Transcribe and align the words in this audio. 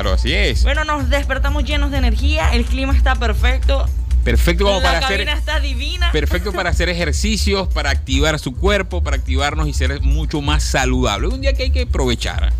Claro, 0.00 0.14
así 0.14 0.32
es. 0.32 0.62
Bueno, 0.62 0.82
nos 0.84 1.10
despertamos 1.10 1.62
llenos 1.62 1.90
de 1.90 1.98
energía, 1.98 2.54
el 2.54 2.64
clima 2.64 2.96
está 2.96 3.16
perfecto. 3.16 3.84
Perfecto 4.24 4.64
como 4.64 4.78
la 4.78 4.82
para 4.82 4.98
hacer 5.00 5.28
está 5.28 5.60
divina. 5.60 6.10
perfecto 6.10 6.52
para 6.52 6.70
hacer 6.70 6.88
ejercicios, 6.88 7.68
para 7.68 7.90
activar 7.90 8.38
su 8.38 8.54
cuerpo, 8.54 9.02
para 9.02 9.16
activarnos 9.16 9.68
y 9.68 9.74
ser 9.74 10.00
mucho 10.00 10.40
más 10.40 10.62
saludable. 10.62 11.28
Es 11.28 11.34
un 11.34 11.42
día 11.42 11.52
que 11.52 11.64
hay 11.64 11.70
que 11.70 11.82
aprovechar. 11.82 12.50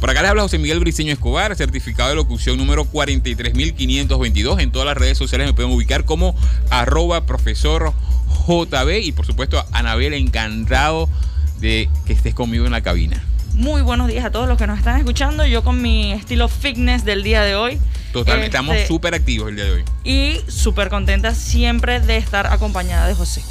Por 0.00 0.08
acá 0.08 0.22
les 0.22 0.30
habla 0.30 0.40
José 0.40 0.56
Miguel 0.56 0.80
Briceño 0.80 1.12
Escobar, 1.12 1.54
certificado 1.54 2.08
de 2.08 2.14
locución 2.14 2.56
número 2.56 2.86
43522. 2.86 4.58
En 4.60 4.72
todas 4.72 4.86
las 4.86 4.96
redes 4.96 5.18
sociales 5.18 5.46
me 5.46 5.52
pueden 5.52 5.72
ubicar 5.72 6.06
como 6.06 6.34
arroba 6.70 7.26
profesor 7.26 7.92
JB 8.48 9.02
y 9.02 9.12
por 9.12 9.26
supuesto 9.26 9.62
Anabel, 9.72 10.14
encantado 10.14 11.10
de 11.60 11.90
que 12.06 12.14
estés 12.14 12.32
conmigo 12.32 12.64
en 12.64 12.72
la 12.72 12.80
cabina. 12.80 13.22
Muy 13.56 13.80
buenos 13.80 14.08
días 14.08 14.22
a 14.22 14.30
todos 14.30 14.46
los 14.46 14.58
que 14.58 14.66
nos 14.66 14.78
están 14.78 14.98
escuchando. 14.98 15.46
Yo 15.46 15.64
con 15.64 15.80
mi 15.80 16.12
estilo 16.12 16.46
fitness 16.46 17.06
del 17.06 17.22
día 17.22 17.40
de 17.40 17.56
hoy. 17.56 17.80
Este, 18.14 18.44
estamos 18.44 18.76
súper 18.86 19.14
activos 19.14 19.48
el 19.48 19.56
día 19.56 19.64
de 19.64 19.72
hoy. 19.72 19.84
Y 20.04 20.40
súper 20.46 20.90
contenta 20.90 21.34
siempre 21.34 22.00
de 22.00 22.18
estar 22.18 22.46
acompañada 22.48 23.08
de 23.08 23.14
José. 23.14 23.42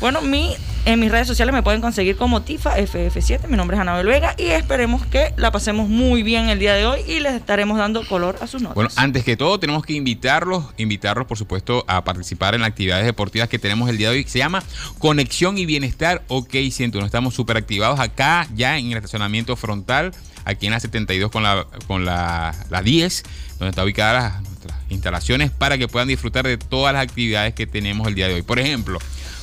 Bueno, 0.00 0.22
mi, 0.22 0.54
en 0.92 0.98
mis 1.00 1.10
redes 1.10 1.26
sociales 1.26 1.54
me 1.54 1.62
pueden 1.62 1.82
conseguir 1.82 2.16
como 2.16 2.40
Tifa 2.40 2.78
FF7. 2.78 3.46
Mi 3.48 3.58
nombre 3.58 3.76
es 3.76 3.80
Anabel 3.82 4.06
Vega 4.06 4.34
y 4.38 4.44
esperemos 4.44 5.04
que 5.04 5.34
la 5.36 5.52
pasemos 5.52 5.86
muy 5.86 6.22
bien 6.22 6.48
el 6.48 6.58
día 6.58 6.72
de 6.72 6.86
hoy 6.86 7.00
y 7.06 7.20
les 7.20 7.34
estaremos 7.34 7.76
dando 7.76 8.06
color 8.06 8.38
a 8.40 8.46
sus 8.46 8.62
notas. 8.62 8.74
Bueno, 8.74 8.88
antes 8.96 9.22
que 9.22 9.36
todo 9.36 9.60
tenemos 9.60 9.84
que 9.84 9.92
invitarlos, 9.92 10.64
invitarlos 10.78 11.26
por 11.26 11.36
supuesto 11.36 11.84
a 11.88 12.04
participar 12.04 12.54
en 12.54 12.62
las 12.62 12.70
actividades 12.70 13.04
deportivas 13.04 13.50
que 13.50 13.58
tenemos 13.58 13.90
el 13.90 13.98
día 13.98 14.10
de 14.10 14.16
hoy. 14.16 14.24
Se 14.26 14.38
llama 14.38 14.62
Conexión 14.98 15.58
y 15.58 15.66
Bienestar 15.66 16.22
OK 16.28 16.54
101. 16.70 17.04
Estamos 17.04 17.34
súper 17.34 17.58
activados 17.58 18.00
acá 18.00 18.48
ya 18.54 18.78
en 18.78 18.90
el 18.90 18.96
estacionamiento 18.96 19.56
frontal, 19.56 20.12
aquí 20.46 20.68
en 20.68 20.72
la 20.72 20.80
72 20.80 21.30
con 21.30 21.42
la, 21.42 21.66
con 21.86 22.06
la, 22.06 22.54
la 22.70 22.80
10, 22.80 23.24
donde 23.58 23.70
está 23.70 23.84
ubicada 23.84 24.14
las, 24.14 24.48
instalaciones 24.90 25.50
para 25.50 25.76
que 25.76 25.88
puedan 25.88 26.08
disfrutar 26.08 26.46
de 26.46 26.56
todas 26.56 26.94
las 26.94 27.02
actividades 27.02 27.54
que 27.54 27.66
tenemos 27.66 28.08
el 28.08 28.14
día 28.14 28.28
de 28.28 28.34
hoy. 28.34 28.42
Por 28.42 28.58
ejemplo, 28.58 28.98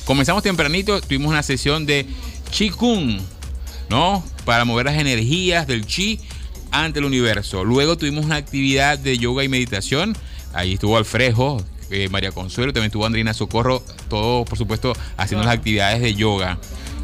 comenzamos 0.06 0.42
tempranito, 0.42 1.00
tuvimos 1.02 1.28
una 1.28 1.42
sesión 1.42 1.84
de 1.84 2.06
Qigong, 2.50 3.20
¿no? 3.90 4.24
Para 4.46 4.64
mover 4.64 4.86
las 4.86 4.96
energías 4.96 5.66
del 5.66 5.84
chi 5.86 6.18
ante 6.70 7.00
el 7.00 7.04
universo. 7.04 7.64
Luego 7.64 7.98
tuvimos 7.98 8.24
una 8.24 8.36
actividad 8.36 8.98
de 8.98 9.18
yoga 9.18 9.44
y 9.44 9.48
meditación. 9.48 10.16
Ahí 10.54 10.74
estuvo 10.74 10.96
Alfredo, 10.96 11.58
eh, 11.90 12.08
María 12.08 12.32
Consuelo, 12.32 12.72
también 12.72 12.86
estuvo 12.86 13.04
Andrina 13.04 13.34
Socorro, 13.34 13.82
todo 14.08 14.44
por 14.44 14.56
supuesto 14.56 14.94
haciendo 15.18 15.44
las 15.44 15.54
actividades 15.54 16.00
de 16.00 16.14
yoga. 16.14 16.58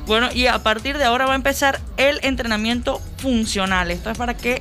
Bueno, 0.06 0.30
y 0.34 0.46
a 0.46 0.62
partir 0.62 0.98
de 0.98 1.04
ahora 1.04 1.26
va 1.26 1.32
a 1.32 1.36
empezar 1.36 1.80
el 1.96 2.18
entrenamiento 2.22 3.00
funcional. 3.18 3.90
Esto 3.90 4.10
es 4.10 4.18
para 4.18 4.36
que 4.36 4.60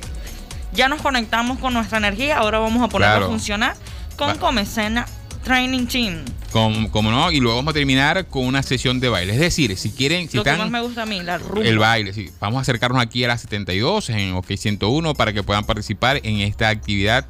ya 0.72 0.88
nos 0.88 1.00
conectamos 1.02 1.58
con 1.58 1.74
nuestra 1.74 1.98
energía. 1.98 2.38
Ahora 2.38 2.58
vamos 2.58 2.82
a 2.82 2.88
ponerlo 2.88 3.14
Claro. 3.14 3.26
a 3.26 3.28
funcionar 3.28 3.76
con. 4.16 4.38
Comecena 4.38 5.06
Training 5.42 5.86
Team. 5.86 6.24
Como, 6.52 6.90
como 6.90 7.10
no, 7.10 7.32
y 7.32 7.40
luego 7.40 7.56
vamos 7.56 7.72
a 7.72 7.74
terminar 7.74 8.26
con 8.26 8.44
una 8.46 8.62
sesión 8.62 9.00
de 9.00 9.08
baile. 9.08 9.32
Es 9.32 9.40
decir, 9.40 9.76
si 9.76 9.90
quieren, 9.90 10.28
si 10.28 10.36
Lo 10.36 10.44
que 10.44 10.50
están 10.50 10.70
más 10.70 10.70
me 10.70 10.86
gusta 10.86 11.02
a 11.02 11.06
mí, 11.06 11.22
la 11.22 11.38
rumba. 11.38 11.66
el 11.66 11.78
baile, 11.78 12.12
sí. 12.12 12.30
Vamos 12.40 12.58
a 12.58 12.60
acercarnos 12.62 13.00
aquí 13.00 13.24
a 13.24 13.28
las 13.28 13.40
72 13.42 14.10
en 14.10 14.34
OK 14.34 14.46
101 14.56 15.14
para 15.14 15.32
que 15.32 15.42
puedan 15.42 15.64
participar 15.64 16.20
en 16.22 16.40
esta 16.40 16.68
actividad, 16.68 17.26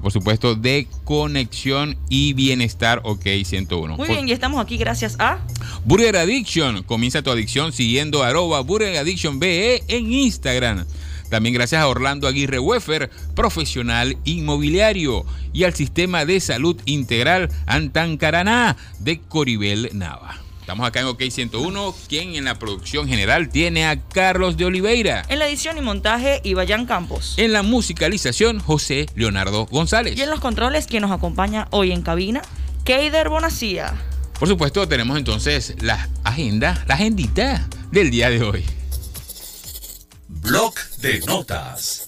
por 0.00 0.12
supuesto, 0.12 0.54
de 0.54 0.86
conexión 1.04 1.96
y 2.08 2.32
bienestar 2.32 3.00
OK 3.04 3.24
101. 3.44 3.96
Muy 3.96 4.08
bien, 4.08 4.28
y 4.28 4.32
estamos 4.32 4.62
aquí 4.62 4.76
gracias 4.76 5.16
a 5.18 5.38
Burger 5.84 6.16
Addiction. 6.16 6.84
Comienza 6.84 7.22
tu 7.22 7.30
adicción 7.30 7.72
siguiendo 7.72 8.22
arroba 8.22 8.60
Burger 8.60 8.96
Addiction 8.96 9.40
BE 9.40 9.82
en 9.88 10.12
Instagram. 10.12 10.86
También 11.30 11.54
gracias 11.54 11.80
a 11.80 11.88
Orlando 11.88 12.26
Aguirre 12.28 12.58
Weffer, 12.58 13.08
profesional 13.34 14.18
inmobiliario, 14.24 15.24
y 15.52 15.64
al 15.64 15.74
sistema 15.74 16.24
de 16.24 16.40
salud 16.40 16.76
integral 16.84 17.48
Antancaraná 17.66 18.76
de 18.98 19.20
Coribel 19.20 19.90
Nava. 19.94 20.38
Estamos 20.60 20.86
acá 20.86 21.00
en 21.00 21.06
OK 21.06 21.22
101, 21.30 21.94
quien 22.08 22.34
en 22.34 22.44
la 22.44 22.56
producción 22.56 23.08
general 23.08 23.48
tiene 23.48 23.86
a 23.86 24.00
Carlos 24.00 24.56
de 24.56 24.66
Oliveira. 24.66 25.24
en 25.28 25.38
la 25.38 25.48
edición 25.48 25.78
y 25.78 25.80
montaje 25.80 26.40
Ibayan 26.44 26.86
Campos. 26.86 27.34
En 27.38 27.52
la 27.52 27.62
musicalización, 27.62 28.60
José 28.60 29.06
Leonardo 29.14 29.66
González. 29.66 30.16
Y 30.16 30.22
en 30.22 30.30
los 30.30 30.40
controles, 30.40 30.86
quien 30.86 31.02
nos 31.02 31.10
acompaña 31.10 31.66
hoy 31.70 31.92
en 31.92 32.02
cabina, 32.02 32.42
Keider 32.84 33.28
Bonacía. 33.28 33.94
Por 34.38 34.48
supuesto, 34.48 34.86
tenemos 34.86 35.18
entonces 35.18 35.74
la 35.80 36.08
agenda, 36.24 36.84
la 36.86 36.94
agendita 36.94 37.68
del 37.90 38.10
día 38.10 38.30
de 38.30 38.42
hoy. 38.42 38.64
Blog 40.42 40.74
de 40.98 41.20
notas. 41.20 42.06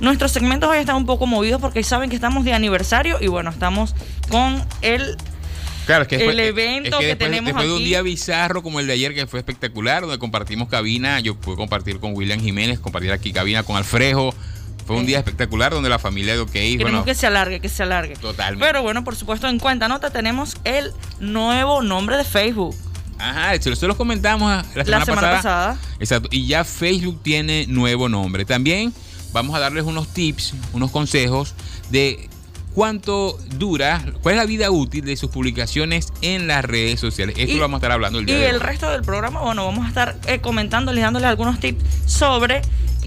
Nuestros 0.00 0.30
segmentos 0.32 0.70
hoy 0.70 0.78
están 0.78 0.96
un 0.96 1.06
poco 1.06 1.26
movidos 1.26 1.60
porque 1.60 1.82
saben 1.82 2.08
que 2.08 2.16
estamos 2.16 2.44
de 2.44 2.52
aniversario 2.52 3.18
y 3.20 3.26
bueno, 3.26 3.50
estamos 3.50 3.94
con 4.30 4.64
el 4.82 5.16
Claro, 5.86 6.02
es 6.02 6.08
que 6.08 6.16
El 6.16 6.36
después- 6.36 6.48
evento 6.48 6.98
que 6.98 7.06
después, 7.06 7.30
tenemos 7.30 7.46
después 7.46 7.64
de 7.66 7.70
un 7.72 7.76
aquí. 7.78 7.84
día 7.86 8.02
bizarro 8.02 8.62
como 8.62 8.78
el 8.78 8.86
de 8.86 8.92
ayer, 8.92 9.14
que 9.14 9.26
fue 9.26 9.38
espectacular, 9.40 10.02
donde 10.02 10.18
compartimos 10.18 10.68
cabina, 10.68 11.18
yo 11.20 11.34
pude 11.34 11.56
compartir 11.56 11.98
con 11.98 12.14
William 12.14 12.38
Jiménez, 12.40 12.78
compartir 12.78 13.10
aquí 13.10 13.32
cabina 13.32 13.62
con 13.62 13.76
Alfredo. 13.76 14.34
Fue 14.86 14.96
un 14.96 15.02
Sí. 15.02 15.08
día 15.08 15.18
espectacular 15.18 15.72
donde 15.72 15.88
la 15.88 15.98
familia 15.98 16.34
de 16.34 16.40
OK, 16.40 16.50
Queremos 16.52 16.82
bueno, 16.82 17.04
que 17.06 17.14
se 17.14 17.26
alargue, 17.26 17.60
que 17.60 17.70
se 17.70 17.82
alargue. 17.82 18.16
Totalmente. 18.16 18.64
Pero 18.66 18.82
bueno, 18.82 19.02
por 19.02 19.16
supuesto, 19.16 19.48
en 19.48 19.58
cuenta 19.58 19.88
nota 19.88 20.10
tenemos 20.10 20.56
el 20.64 20.92
nuevo 21.20 21.80
nombre 21.82 22.16
de 22.18 22.24
Facebook. 22.24 22.76
Ajá, 23.18 23.54
eso 23.54 23.70
eso 23.70 23.86
lo 23.86 23.96
comentamos 23.96 24.50
la 24.50 24.62
semana, 24.84 24.90
La 24.98 25.04
semana 25.04 25.30
pasada. 25.32 25.78
Exacto, 26.00 26.28
y 26.32 26.46
ya 26.46 26.64
Facebook 26.64 27.20
tiene 27.22 27.66
nuevo 27.68 28.08
nombre. 28.08 28.44
También 28.44 28.92
vamos 29.32 29.54
a 29.56 29.58
darles 29.58 29.84
unos 29.84 30.08
tips, 30.08 30.54
unos 30.72 30.90
consejos 30.90 31.54
de 31.90 32.28
cuánto 32.74 33.36
dura, 33.56 34.04
cuál 34.22 34.34
es 34.36 34.40
la 34.40 34.46
vida 34.46 34.70
útil 34.70 35.04
de 35.04 35.16
sus 35.16 35.30
publicaciones 35.30 36.12
en 36.22 36.46
las 36.46 36.64
redes 36.64 37.00
sociales. 37.00 37.34
Esto 37.38 37.52
Y- 37.52 37.56
lo 37.56 37.62
vamos 37.62 37.76
a 37.76 37.78
estar 37.78 37.92
hablando 37.92 38.18
el 38.20 38.24
Y 38.24 38.26
día 38.32 38.38
de 38.38 38.48
el 38.50 38.56
hoy. 38.56 38.62
resto 38.62 38.88
del 38.90 39.02
programa, 39.02 39.40
bueno, 39.40 39.64
vamos 39.64 39.84
a 39.84 39.88
estar 39.88 40.16
eh, 40.26 40.40
comentándoles, 40.40 41.02
dándoles 41.02 41.28
algunos 41.28 41.58
tips 41.58 41.82
sobre 42.06 42.62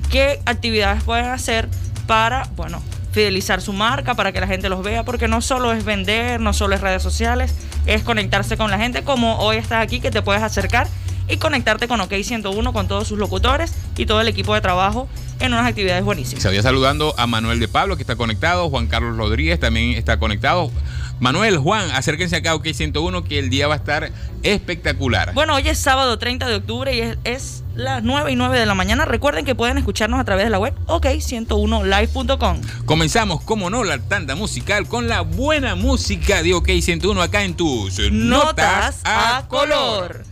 qué 0.10 0.42
actividades 0.46 1.04
pueden 1.04 1.26
hacer 1.26 1.70
para, 2.06 2.50
bueno, 2.58 2.82
fidelizar 3.12 3.62
su 3.62 3.74
marca, 3.74 4.16
para 4.16 4.32
que 4.32 4.40
la 4.40 4.48
gente 4.48 4.70
los 4.70 4.84
vea, 4.84 5.04
porque 5.04 5.28
no 5.28 5.42
solo 5.42 5.74
es 5.74 5.84
vender, 5.84 6.40
no 6.40 6.54
solo 6.54 6.76
es 6.76 6.82
redes 6.82 7.04
sociales, 7.04 7.56
es 7.86 8.04
conectarse 8.04 8.58
con 8.58 8.72
la 8.72 8.78
gente, 8.78 9.04
como 9.04 9.38
hoy 9.40 9.58
estás 9.58 9.84
aquí, 9.84 10.00
que 10.00 10.12
te 10.12 10.22
puedes 10.22 10.42
acercar 10.44 10.88
y 11.32 11.38
conectarte 11.38 11.88
con 11.88 12.02
OK 12.02 12.14
101, 12.22 12.74
con 12.74 12.88
todos 12.88 13.08
sus 13.08 13.18
locutores 13.18 13.74
y 13.98 14.06
todo 14.06 14.22
el 14.22 14.28
equipo 14.28 14.54
de 14.54 14.62
trabajo 14.62 15.08
en 15.40 15.54
unas 15.54 15.68
actividades 15.68 16.04
buenísimas. 16.04 16.42
Se 16.42 16.48
había 16.48 16.62
saludando 16.62 17.16
a 17.18 17.26
Manuel 17.28 17.60
de 17.60 17.68
Pablo, 17.68 17.96
que 17.96 18.04
está 18.04 18.16
conectado. 18.16 18.70
Juan 18.70 18.88
Carlos 18.88 19.18
Rodríguez 19.18 19.60
también 19.60 19.92
está 19.92 20.20
conectado. 20.20 20.72
Manuel, 21.20 21.58
Juan, 21.60 21.92
acérquense 21.92 22.36
acá 22.36 22.52
a 22.52 22.56
OK 22.56 22.68
101, 22.74 23.24
que 23.24 23.40
el 23.40 23.50
día 23.50 23.68
va 23.68 23.76
a 23.76 23.78
estar 23.78 24.12
espectacular. 24.44 25.34
Bueno, 25.34 25.54
hoy 25.56 25.68
es 25.68 25.78
sábado 25.78 26.18
30 26.18 26.48
de 26.48 26.56
octubre 26.56 26.96
y 26.96 27.02
es, 27.02 27.18
es 27.24 27.64
las 27.76 28.02
9 28.04 28.32
y 28.32 28.36
9 28.36 28.60
de 28.60 28.66
la 28.66 28.74
mañana. 28.74 29.06
Recuerden 29.06 29.46
que 29.46 29.54
pueden 29.54 29.78
escucharnos 29.78 30.20
a 30.20 30.26
través 30.26 30.46
de 30.46 30.50
la 30.50 30.58
web 30.60 30.74
ok101live.com. 30.88 32.62
Comenzamos, 32.86 33.42
como 33.42 33.70
no, 33.70 33.84
la 33.84 34.00
tanda 34.00 34.36
musical 34.36 34.88
con 34.88 35.08
la 35.08 35.22
buena 35.22 35.76
música 35.76 36.42
de 36.42 36.56
OK 36.56 36.70
101 36.82 37.22
acá 37.22 37.44
en 37.44 37.54
tus 37.54 38.00
Notas 38.12 39.02
a 39.04 39.46
color. 39.48 40.26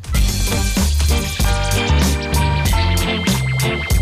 Thank 3.60 3.99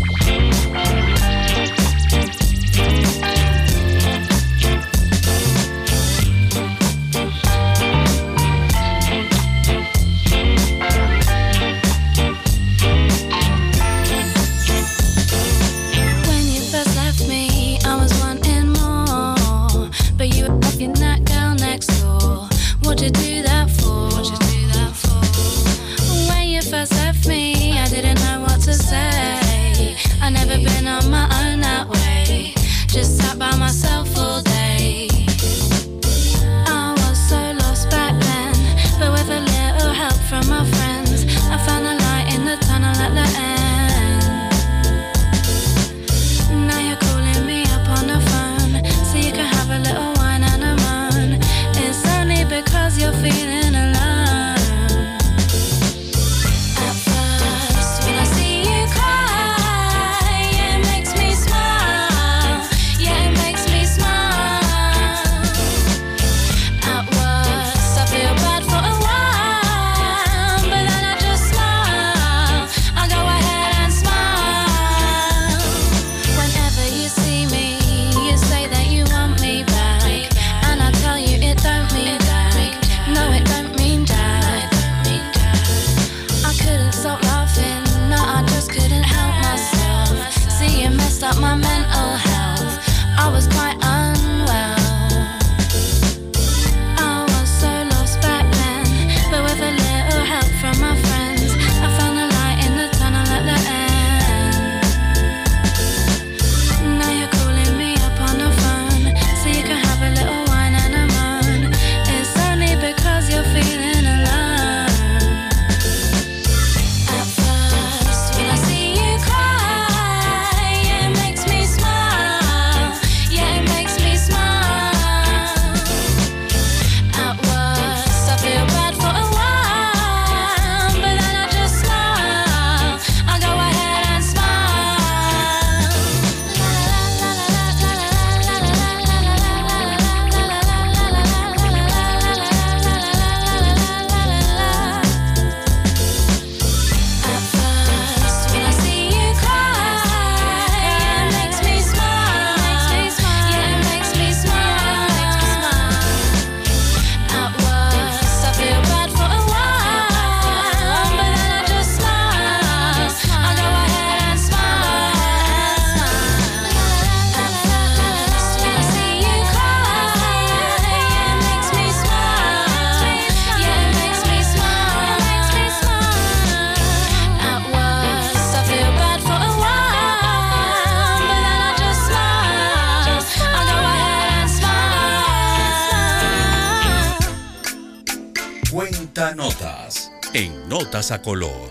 Notas 190.98 191.12
a 191.12 191.22
Color. 191.22 191.70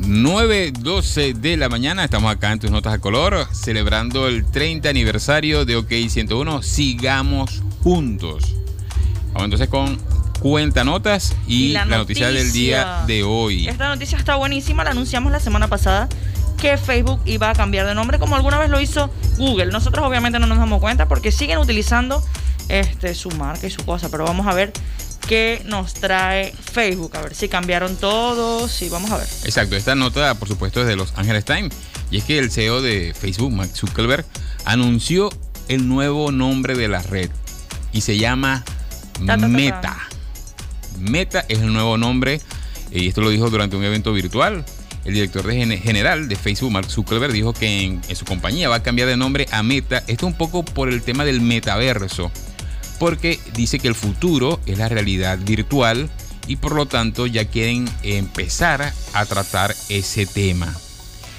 Nueve 0.00 0.74
12 0.78 1.32
de 1.32 1.56
la 1.56 1.70
mañana, 1.70 2.04
estamos 2.04 2.30
acá 2.30 2.52
en 2.52 2.58
tus 2.58 2.70
notas 2.70 2.92
a 2.92 2.98
color, 2.98 3.48
celebrando 3.52 4.28
el 4.28 4.44
30 4.44 4.86
aniversario 4.86 5.64
de 5.64 5.76
OK 5.76 5.90
101. 6.10 6.60
Sigamos 6.62 7.62
juntos. 7.82 8.54
Vamos 9.28 9.44
entonces 9.44 9.68
con 9.68 9.98
cuenta 10.40 10.84
notas 10.84 11.34
y, 11.46 11.70
la, 11.70 11.86
noticia 11.86 12.30
del 12.30 12.52
día 12.52 13.04
de 13.06 13.22
hoy. 13.22 13.66
Esta 13.66 13.88
noticia 13.88 14.18
está 14.18 14.36
buenísima, 14.36 14.84
la 14.84 14.90
anunciamos 14.90 15.32
la 15.32 15.40
semana 15.40 15.68
pasada 15.68 16.06
que 16.60 16.76
Facebook 16.76 17.20
iba 17.24 17.48
a 17.48 17.54
cambiar 17.54 17.86
de 17.86 17.94
nombre 17.94 18.18
como 18.18 18.36
alguna 18.36 18.58
vez 18.58 18.68
lo 18.68 18.78
hizo 18.78 19.10
Google. 19.38 19.66
Nosotros 19.66 20.04
obviamente 20.06 20.38
no 20.38 20.46
nos 20.46 20.58
damos 20.58 20.80
cuenta 20.80 21.08
porque 21.08 21.32
siguen 21.32 21.56
utilizando 21.56 22.22
este 22.68 23.14
su 23.14 23.30
marca 23.32 23.66
y 23.66 23.70
su 23.70 23.84
cosa, 23.84 24.08
pero 24.10 24.24
vamos 24.24 24.46
a 24.46 24.54
ver 24.54 24.72
qué 25.26 25.62
nos 25.66 25.94
trae 25.94 26.52
Facebook, 26.72 27.16
a 27.16 27.22
ver 27.22 27.34
si 27.34 27.48
cambiaron 27.48 27.96
todos 27.96 28.80
y 28.82 28.88
vamos 28.88 29.10
a 29.10 29.16
ver. 29.18 29.26
Exacto, 29.44 29.76
esta 29.76 29.94
nota 29.94 30.34
por 30.34 30.48
supuesto 30.48 30.80
es 30.80 30.86
de 30.86 30.96
Los 30.96 31.12
Angeles 31.16 31.44
Times 31.44 31.74
y 32.10 32.18
es 32.18 32.24
que 32.24 32.38
el 32.38 32.50
CEO 32.50 32.80
de 32.82 33.14
Facebook, 33.18 33.52
Mark 33.52 33.70
Zuckerberg, 33.74 34.24
anunció 34.64 35.30
el 35.68 35.86
nuevo 35.88 36.32
nombre 36.32 36.74
de 36.76 36.88
la 36.88 37.02
red 37.02 37.30
y 37.92 38.00
se 38.02 38.16
llama 38.18 38.64
Ta, 39.26 39.26
ta, 39.26 39.36
ta, 39.36 39.40
ta. 39.42 39.48
Meta. 39.48 39.96
Meta 40.98 41.44
es 41.48 41.58
el 41.60 41.72
nuevo 41.72 41.96
nombre 41.98 42.40
y 42.90 43.08
esto 43.08 43.20
lo 43.20 43.30
dijo 43.30 43.50
durante 43.50 43.76
un 43.76 43.84
evento 43.84 44.12
virtual. 44.12 44.64
El 45.04 45.14
director 45.14 45.46
de 45.46 45.54
gen- 45.54 45.80
general 45.80 46.28
de 46.28 46.36
Facebook, 46.36 46.70
Mark 46.72 46.90
Zuckerberg, 46.90 47.32
dijo 47.32 47.52
que 47.52 47.82
en, 47.84 48.00
en 48.08 48.16
su 48.16 48.24
compañía 48.24 48.68
va 48.68 48.76
a 48.76 48.82
cambiar 48.82 49.08
de 49.08 49.16
nombre 49.16 49.46
a 49.52 49.62
Meta. 49.62 50.02
Esto 50.06 50.26
un 50.26 50.34
poco 50.34 50.64
por 50.64 50.88
el 50.88 51.02
tema 51.02 51.24
del 51.24 51.40
metaverso, 51.40 52.30
porque 52.98 53.38
dice 53.54 53.78
que 53.78 53.88
el 53.88 53.94
futuro 53.94 54.60
es 54.66 54.78
la 54.78 54.88
realidad 54.88 55.38
virtual 55.38 56.10
y 56.46 56.56
por 56.56 56.74
lo 56.74 56.86
tanto 56.86 57.26
ya 57.26 57.44
quieren 57.44 57.88
empezar 58.02 58.92
a 59.12 59.26
tratar 59.26 59.74
ese 59.88 60.26
tema. 60.26 60.74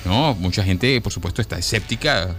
No, 0.05 0.35
mucha 0.35 0.63
gente, 0.63 1.01
por 1.01 1.11
supuesto, 1.11 1.41
está 1.41 1.57
escéptica. 1.57 2.35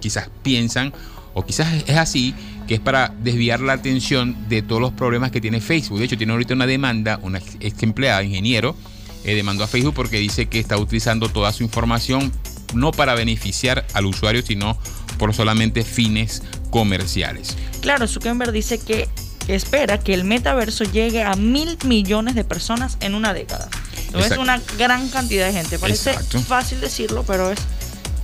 quizás 0.00 0.28
piensan, 0.42 0.92
o 1.34 1.46
quizás 1.46 1.84
es 1.86 1.96
así, 1.96 2.34
que 2.66 2.74
es 2.74 2.80
para 2.80 3.14
desviar 3.22 3.60
la 3.60 3.72
atención 3.72 4.48
de 4.48 4.62
todos 4.62 4.80
los 4.80 4.92
problemas 4.92 5.30
que 5.30 5.40
tiene 5.40 5.60
Facebook. 5.60 5.98
De 5.98 6.04
hecho, 6.04 6.18
tiene 6.18 6.32
ahorita 6.32 6.54
una 6.54 6.66
demanda, 6.66 7.18
una 7.22 7.40
ex 7.60 7.82
empleada, 7.82 8.22
ingeniero, 8.22 8.76
eh, 9.24 9.34
demandó 9.34 9.64
a 9.64 9.68
Facebook 9.68 9.94
porque 9.94 10.18
dice 10.18 10.46
que 10.46 10.58
está 10.58 10.76
utilizando 10.76 11.28
toda 11.28 11.52
su 11.52 11.62
información 11.62 12.32
no 12.74 12.90
para 12.90 13.14
beneficiar 13.14 13.86
al 13.94 14.06
usuario, 14.06 14.42
sino 14.42 14.76
por 15.22 15.32
solamente 15.32 15.84
fines 15.84 16.42
comerciales. 16.70 17.56
Claro, 17.80 18.08
Zuckerberg 18.08 18.50
dice 18.50 18.80
que 18.80 19.08
espera 19.46 20.00
que 20.00 20.14
el 20.14 20.24
metaverso 20.24 20.82
llegue 20.82 21.22
a 21.22 21.36
mil 21.36 21.78
millones 21.84 22.34
de 22.34 22.42
personas 22.42 22.96
en 22.98 23.14
una 23.14 23.32
década. 23.32 23.68
No 24.12 24.18
es 24.18 24.36
una 24.36 24.60
gran 24.76 25.08
cantidad 25.10 25.46
de 25.46 25.52
gente. 25.52 25.78
Parece 25.78 26.10
Exacto. 26.10 26.40
fácil 26.40 26.80
decirlo, 26.80 27.22
pero 27.24 27.52
es 27.52 27.60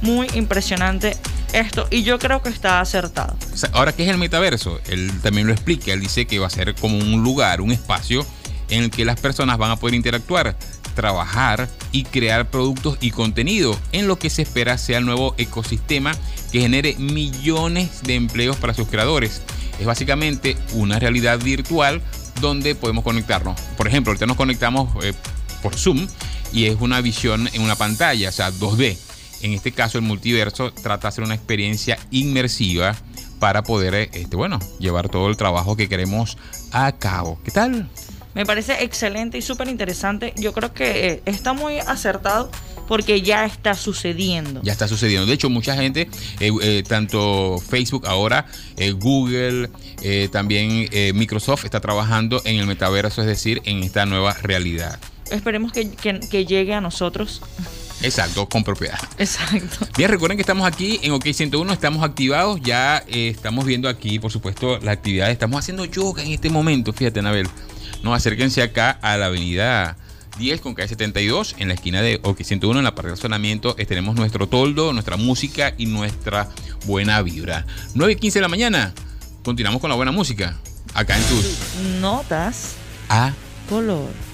muy 0.03 0.27
impresionante 0.35 1.17
esto 1.53 1.87
y 1.89 2.03
yo 2.03 2.19
creo 2.19 2.43
que 2.43 2.49
está 2.49 2.81
acertado. 2.81 3.37
Ahora, 3.75 3.93
¿qué 3.93 4.03
es 4.03 4.11
el 4.11 4.19
metaverso? 4.19 4.81
Él 4.89 5.13
también 5.23 5.47
lo 5.47 5.53
explica. 5.53 5.93
Él 5.93 6.01
dice 6.01 6.27
que 6.27 6.41
va 6.41 6.49
a 6.49 6.51
ser 6.51 6.75
como 6.75 6.99
un 6.99 7.23
lugar, 7.23 7.61
un 7.61 7.71
espacio 7.71 8.27
en 8.71 8.83
el 8.83 8.91
que 8.91 9.05
las 9.05 9.21
personas 9.21 9.57
van 9.57 9.71
a 9.71 9.77
poder 9.77 9.95
interactuar, 9.95 10.57
trabajar 10.99 11.69
y 11.93 12.03
crear 12.03 12.51
productos 12.51 12.99
y 13.01 13.13
contenido 13.13 13.79
en 13.93 14.09
lo 14.09 14.19
que 14.19 14.31
se 14.31 14.43
espera 14.43 14.77
sea 14.79 14.99
el 14.99 15.07
nuevo 15.07 15.33
ecosistema 15.39 16.11
que 16.51 16.61
genere 16.61 16.97
millones 16.99 18.03
de 18.03 18.17
empleos 18.17 18.57
para 18.57 18.75
sus 18.75 18.89
creadores. 18.89 19.41
Es 19.79 19.87
básicamente 19.87 20.57
una 20.73 20.99
realidad 20.99 21.39
virtual 21.39 22.03
donde 22.41 22.75
podemos 22.75 23.05
conectarnos. 23.05 23.61
Por 23.77 23.87
ejemplo, 23.87 24.11
ahorita 24.11 24.27
nos 24.27 24.37
conectamos 24.37 24.91
eh, 25.05 25.15
por 25.63 25.77
Zoom 25.77 26.09
y 26.53 26.65
es 26.65 26.77
una 26.81 27.01
visión 27.01 27.49
en 27.53 27.63
una 27.63 27.77
pantalla, 27.77 28.31
o 28.31 28.33
sea, 28.33 28.51
2D. 28.51 28.99
En 29.43 29.53
este 29.53 29.71
caso, 29.71 29.99
el 29.99 30.05
multiverso 30.05 30.73
trata 30.73 31.03
de 31.03 31.09
hacer 31.11 31.23
una 31.23 31.37
experiencia 31.37 31.97
inmersiva 32.11 32.97
para 33.39 33.63
poder, 33.63 33.95
eh, 33.95 34.11
este, 34.15 34.35
bueno, 34.35 34.59
llevar 34.81 35.09
todo 35.09 35.29
el 35.29 35.37
trabajo 35.37 35.77
que 35.77 35.89
queremos 35.89 36.39
a 36.73 36.91
cabo. 36.91 37.39
¿Qué 37.45 37.53
tal? 37.53 37.89
Me 38.39 38.47
parece 38.47 38.85
excelente 38.85 39.37
y 39.37 39.43
súper 39.43 39.67
interesante. 39.67 40.33
Yo 40.37 40.53
creo 40.53 40.73
que 40.73 41.09
eh, 41.09 41.23
está 41.27 41.55
muy 41.55 41.79
acertado 41.81 42.51
porque 42.87 43.21
ya 43.21 43.45
está 43.45 43.75
sucediendo. 43.75 44.61
Ya 44.63 44.71
está 44.71 44.87
sucediendo. 44.87 45.27
De 45.27 45.33
hecho, 45.35 45.51
mucha 45.51 45.75
gente, 45.75 46.09
eh, 46.39 46.53
eh, 46.63 46.85
tanto 46.87 47.59
Facebook 47.59 48.07
ahora, 48.07 48.47
eh, 48.77 48.93
Google, 48.93 49.69
también 50.31 50.89
Microsoft 51.15 51.65
está 51.65 51.81
trabajando 51.81 52.41
en 52.45 52.57
el 52.61 52.67
metaverso, 52.67 53.23
es 53.23 53.27
decir, 53.27 53.61
en 53.65 53.83
esta 53.83 54.07
nueva 54.07 54.35
realidad. 54.35 55.01
Esperemos 55.33 55.73
que, 55.73 55.91
que- 55.91 56.21
que 56.21 56.47
llegue 56.47 56.73
a 56.75 56.81
nosotros. 56.81 57.43
Exacto, 58.03 58.49
con 58.49 58.63
propiedad. 58.63 59.01
Exacto. 59.19 59.85
Bien, 59.97 60.09
recuerden 60.09 60.37
que 60.39 60.43
estamos 60.43 60.65
aquí 60.65 61.01
en 61.03 61.11
OK 61.11 61.27
101, 61.35 61.73
estamos 61.73 62.05
activados, 62.05 62.61
ya 62.63 63.03
eh, 63.09 63.31
estamos 63.35 63.65
viendo 63.65 63.89
aquí, 63.89 64.21
por 64.21 64.31
supuesto, 64.31 64.79
las 64.79 64.93
actividades. 64.97 65.33
Estamos 65.33 65.59
haciendo 65.59 65.85
yoga 65.85 66.23
en 66.23 66.31
este 66.31 66.49
momento, 66.49 66.93
fíjate, 66.93 67.19
Anabel. 67.19 67.49
No, 68.03 68.15
acérquense 68.15 68.63
acá 68.63 68.91
a 69.03 69.17
la 69.17 69.27
avenida 69.27 69.97
10 70.39 70.61
con 70.61 70.75
calle 70.75 70.89
72, 70.89 71.57
en 71.59 71.69
la 71.69 71.75
esquina 71.75 72.01
de 72.01 72.21
OK 72.23 72.43
101, 72.43 72.79
en 72.79 72.85
la 72.85 72.95
parte 72.95 73.09
de 73.09 73.15
estacionamiento. 73.15 73.75
eh, 73.79 73.87
tenemos 73.87 74.15
nuestro 74.15 74.47
toldo, 74.47 74.93
nuestra 74.93 75.17
música 75.17 75.75
y 75.77 75.87
nuestra 75.87 76.49
buena 76.87 77.21
vibra. 77.23 77.67
9 77.95 78.13
y 78.13 78.17
15 78.17 78.39
de 78.39 78.43
la 78.43 78.49
mañana, 78.49 78.95
continuamos 79.45 79.81
con 79.81 79.91
la 79.91 79.97
buena 79.97 80.13
música, 80.13 80.57
acá 80.95 81.17
en 81.17 81.25
tus 81.25 81.59
Notas 82.01 82.77
A 83.09 83.33
color. 83.69 84.28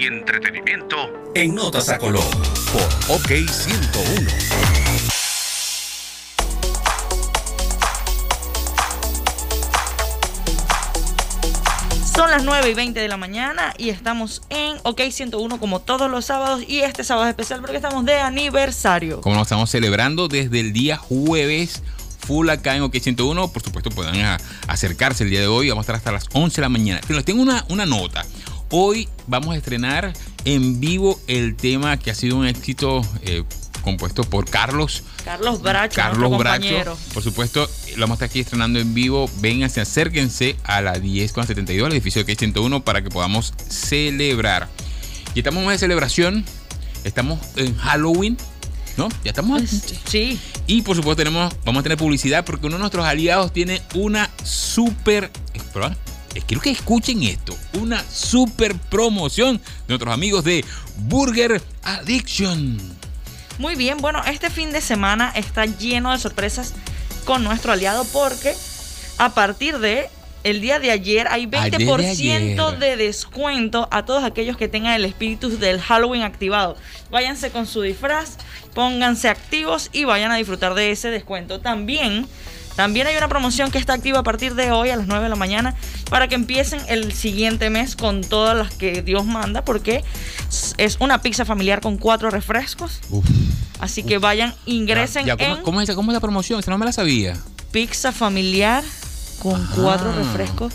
Y 0.00 0.06
entretenimiento 0.06 0.96
en 1.34 1.54
Notas 1.54 1.90
a 1.90 1.98
Color 1.98 2.24
por 2.72 3.16
OK 3.16 3.28
101. 3.48 4.30
Son 12.14 12.30
las 12.30 12.44
9 12.44 12.70
y 12.70 12.74
20 12.74 12.98
de 12.98 13.08
la 13.08 13.18
mañana 13.18 13.74
y 13.76 13.90
estamos 13.90 14.42
en 14.48 14.78
OK 14.84 15.02
101 15.10 15.60
como 15.60 15.80
todos 15.80 16.10
los 16.10 16.24
sábados 16.24 16.62
y 16.66 16.80
este 16.80 17.04
sábado 17.04 17.26
es 17.26 17.30
especial 17.30 17.60
porque 17.60 17.76
estamos 17.76 18.06
de 18.06 18.18
aniversario. 18.18 19.20
Como 19.20 19.36
lo 19.36 19.42
estamos 19.42 19.68
celebrando 19.68 20.28
desde 20.28 20.60
el 20.60 20.72
día 20.72 20.96
jueves, 20.96 21.82
full 22.20 22.48
acá 22.48 22.74
en 22.74 22.82
OK 22.82 22.96
101. 22.96 23.52
Por 23.52 23.62
supuesto, 23.62 23.90
pueden 23.90 24.24
acercarse 24.66 25.24
el 25.24 25.30
día 25.30 25.40
de 25.40 25.46
hoy. 25.46 25.68
Vamos 25.68 25.82
a 25.82 25.84
estar 25.84 25.96
hasta 25.96 26.12
las 26.12 26.26
11 26.32 26.56
de 26.56 26.62
la 26.62 26.68
mañana. 26.70 27.00
Pero 27.02 27.16
les 27.16 27.24
tengo 27.26 27.42
una, 27.42 27.66
una 27.68 27.84
nota. 27.84 28.24
Hoy 28.72 29.08
vamos 29.26 29.54
a 29.54 29.58
estrenar 29.58 30.12
en 30.44 30.78
vivo 30.78 31.20
el 31.26 31.56
tema 31.56 31.96
que 31.98 32.12
ha 32.12 32.14
sido 32.14 32.36
un 32.36 32.46
éxito 32.46 33.02
eh, 33.22 33.42
compuesto 33.82 34.22
por 34.22 34.48
Carlos. 34.48 35.02
Carlos 35.24 35.60
Bracho, 35.60 35.96
Carlos 35.96 36.30
Bracho. 36.38 36.60
compañero. 36.60 36.98
Por 37.12 37.22
supuesto, 37.24 37.68
lo 37.96 38.00
vamos 38.02 38.10
a 38.10 38.14
estar 38.14 38.28
aquí 38.28 38.38
estrenando 38.38 38.78
en 38.78 38.94
vivo. 38.94 39.28
Vénganse, 39.40 39.80
acérquense 39.80 40.54
a 40.62 40.80
la 40.82 41.00
10 41.00 41.32
con 41.32 41.46
72, 41.48 41.84
al 41.86 41.92
edificio 41.92 42.22
de 42.22 42.36
K101, 42.36 42.84
para 42.84 43.02
que 43.02 43.10
podamos 43.10 43.54
celebrar. 43.68 44.68
Y 45.34 45.40
estamos 45.40 45.66
de 45.66 45.76
celebración. 45.76 46.44
Estamos 47.02 47.40
en 47.56 47.76
Halloween. 47.76 48.36
¿No? 48.96 49.08
Ya 49.24 49.30
estamos. 49.30 49.62
Sí, 50.06 50.38
Y 50.66 50.82
por 50.82 50.94
supuesto 50.94 51.16
tenemos, 51.16 51.52
vamos 51.64 51.80
a 51.80 51.82
tener 51.82 51.98
publicidad 51.98 52.44
porque 52.44 52.66
uno 52.66 52.76
de 52.76 52.80
nuestros 52.80 53.04
aliados 53.04 53.52
tiene 53.52 53.82
una 53.94 54.30
super, 54.44 55.30
eh, 55.54 55.60
perdón, 55.72 55.92
eh, 55.92 56.09
quiero 56.46 56.60
que 56.60 56.70
escuchen 56.70 57.22
esto, 57.22 57.56
una 57.74 58.02
super 58.04 58.74
promoción 58.74 59.58
de 59.58 59.64
nuestros 59.88 60.12
amigos 60.12 60.44
de 60.44 60.64
Burger 60.96 61.60
Addiction. 61.82 62.78
Muy 63.58 63.74
bien, 63.74 63.98
bueno, 63.98 64.22
este 64.24 64.48
fin 64.48 64.72
de 64.72 64.80
semana 64.80 65.32
está 65.34 65.66
lleno 65.66 66.12
de 66.12 66.18
sorpresas 66.18 66.72
con 67.24 67.44
nuestro 67.44 67.72
aliado 67.72 68.04
porque 68.06 68.54
a 69.18 69.34
partir 69.34 69.78
de 69.78 70.08
el 70.42 70.62
día 70.62 70.78
de 70.78 70.90
ayer 70.90 71.28
hay 71.28 71.48
Ayer 71.52 71.78
de 71.78 71.86
20% 71.86 72.68
ayer. 72.68 72.78
de 72.78 72.96
descuento 72.96 73.88
a 73.90 74.06
todos 74.06 74.24
aquellos 74.24 74.56
que 74.56 74.68
tengan 74.68 74.94
el 74.94 75.04
espíritu 75.04 75.58
del 75.58 75.80
Halloween 75.80 76.22
activado. 76.22 76.76
Váyanse 77.10 77.50
con 77.50 77.66
su 77.66 77.82
disfraz, 77.82 78.38
pónganse 78.72 79.28
activos 79.28 79.90
y 79.92 80.04
vayan 80.04 80.32
a 80.32 80.36
disfrutar 80.36 80.72
de 80.74 80.92
ese 80.92 81.10
descuento. 81.10 81.60
También 81.60 82.26
también 82.80 83.06
hay 83.06 83.14
una 83.14 83.28
promoción 83.28 83.70
que 83.70 83.76
está 83.76 83.92
activa 83.92 84.20
a 84.20 84.22
partir 84.22 84.54
de 84.54 84.70
hoy 84.70 84.88
a 84.88 84.96
las 84.96 85.06
9 85.06 85.24
de 85.24 85.28
la 85.28 85.36
mañana 85.36 85.74
para 86.08 86.28
que 86.28 86.34
empiecen 86.34 86.80
el 86.88 87.12
siguiente 87.12 87.68
mes 87.68 87.94
con 87.94 88.22
todas 88.22 88.56
las 88.56 88.72
que 88.72 89.02
Dios 89.02 89.26
manda 89.26 89.66
porque 89.66 90.02
es 90.78 90.96
una 90.98 91.20
pizza 91.20 91.44
familiar 91.44 91.82
con 91.82 91.98
cuatro 91.98 92.30
refrescos. 92.30 93.00
Uf. 93.10 93.26
Así 93.80 94.02
que 94.02 94.16
vayan, 94.16 94.54
ingresen 94.64 95.26
Ya, 95.26 95.36
¿cómo, 95.36 95.56
en 95.56 95.62
cómo 95.62 95.80
es 95.82 95.90
cómo 95.90 96.10
es 96.10 96.14
la 96.14 96.20
promoción? 96.20 96.58
Esa 96.58 96.70
no 96.70 96.78
me 96.78 96.86
la 96.86 96.92
sabía. 96.92 97.36
pizza 97.70 98.12
familiar 98.12 98.82
con 99.40 99.62
cuatro 99.74 100.12
refrescos. 100.12 100.72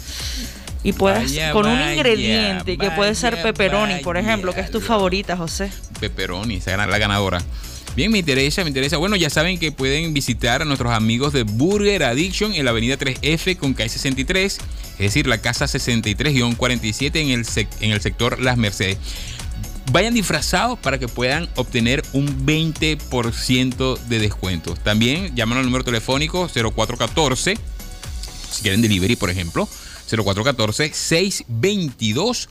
Y 0.84 0.94
puedes, 0.94 1.32
Vaya, 1.32 1.54
con 1.54 1.66
un 1.66 1.74
vaya, 1.74 1.96
ingrediente 1.96 2.78
que 2.78 2.92
puede 2.92 3.16
ser 3.16 3.42
pepperoni, 3.42 3.96
por 4.04 4.18
ejemplo, 4.18 4.54
que 4.54 4.60
es 4.60 4.70
tu 4.70 4.80
favorita, 4.80 5.36
José. 5.36 5.72
Pepperoni, 6.00 6.62
la 6.68 7.00
ganadora. 7.00 7.42
Bien, 7.96 8.12
me 8.12 8.20
interesa, 8.20 8.64
me 8.64 8.70
interesa. 8.70 8.98
Bueno, 8.98 9.16
ya 9.16 9.30
saben 9.30 9.58
que 9.58 9.72
pueden 9.72 10.14
visitar 10.14 10.62
a 10.62 10.66
nuestros 10.66 10.92
amigos 10.92 11.32
de 11.32 11.44
Burger 11.44 12.04
Addiction 12.04 12.54
en 12.54 12.66
la 12.66 12.72
avenida 12.72 12.98
3F 12.98 13.56
con 13.56 13.74
calle 13.74 13.90
63, 13.90 14.58
es 14.58 14.98
decir, 14.98 15.28
la 15.28 15.38
casa 15.38 15.66
63-47 15.66 17.16
en 17.16 17.30
el, 17.30 17.46
en 17.80 17.92
el 17.92 18.02
sector 18.02 18.42
Las 18.42 18.58
Mercedes. 18.58 18.98
Vayan 19.94 20.14
disfrazados 20.14 20.78
para 20.80 20.98
que 20.98 21.08
puedan 21.08 21.48
obtener 21.56 22.04
un 22.12 22.46
20% 22.46 23.98
de 24.00 24.20
descuento. 24.20 24.74
También 24.74 25.34
llaman 25.34 25.60
al 25.60 25.66
número 25.66 25.86
telefónico 25.86 26.50
0414 26.50 27.56
si 28.56 28.62
quieren 28.62 28.82
delivery, 28.82 29.16
por 29.16 29.30
ejemplo, 29.30 29.68
0414-622. 30.10 30.16
2022 30.16 30.16
0414 30.16 30.94
622 30.94 32.50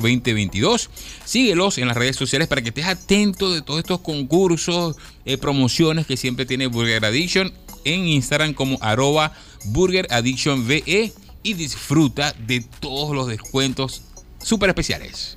2022 0.00 0.90
síguelos 1.24 1.78
en 1.78 1.88
las 1.88 1.96
redes 1.96 2.16
sociales 2.16 2.46
para 2.46 2.62
que 2.62 2.68
estés 2.68 2.84
atento 2.86 3.52
de 3.52 3.62
todos 3.62 3.80
estos 3.80 4.00
concursos 4.00 4.96
eh, 5.24 5.38
promociones 5.38 6.06
que 6.06 6.16
siempre 6.16 6.46
tiene 6.46 6.66
Burger 6.66 7.04
Addiction 7.04 7.52
en 7.84 8.06
Instagram 8.06 8.52
como 8.54 8.78
arroba 8.82 9.32
Burger 9.64 10.06
Addiction 10.10 10.66
VE 10.66 11.12
y 11.42 11.54
disfruta 11.54 12.34
de 12.46 12.60
todos 12.60 13.16
los 13.16 13.26
descuentos 13.26 14.02
súper 14.42 14.68
especiales 14.68 15.36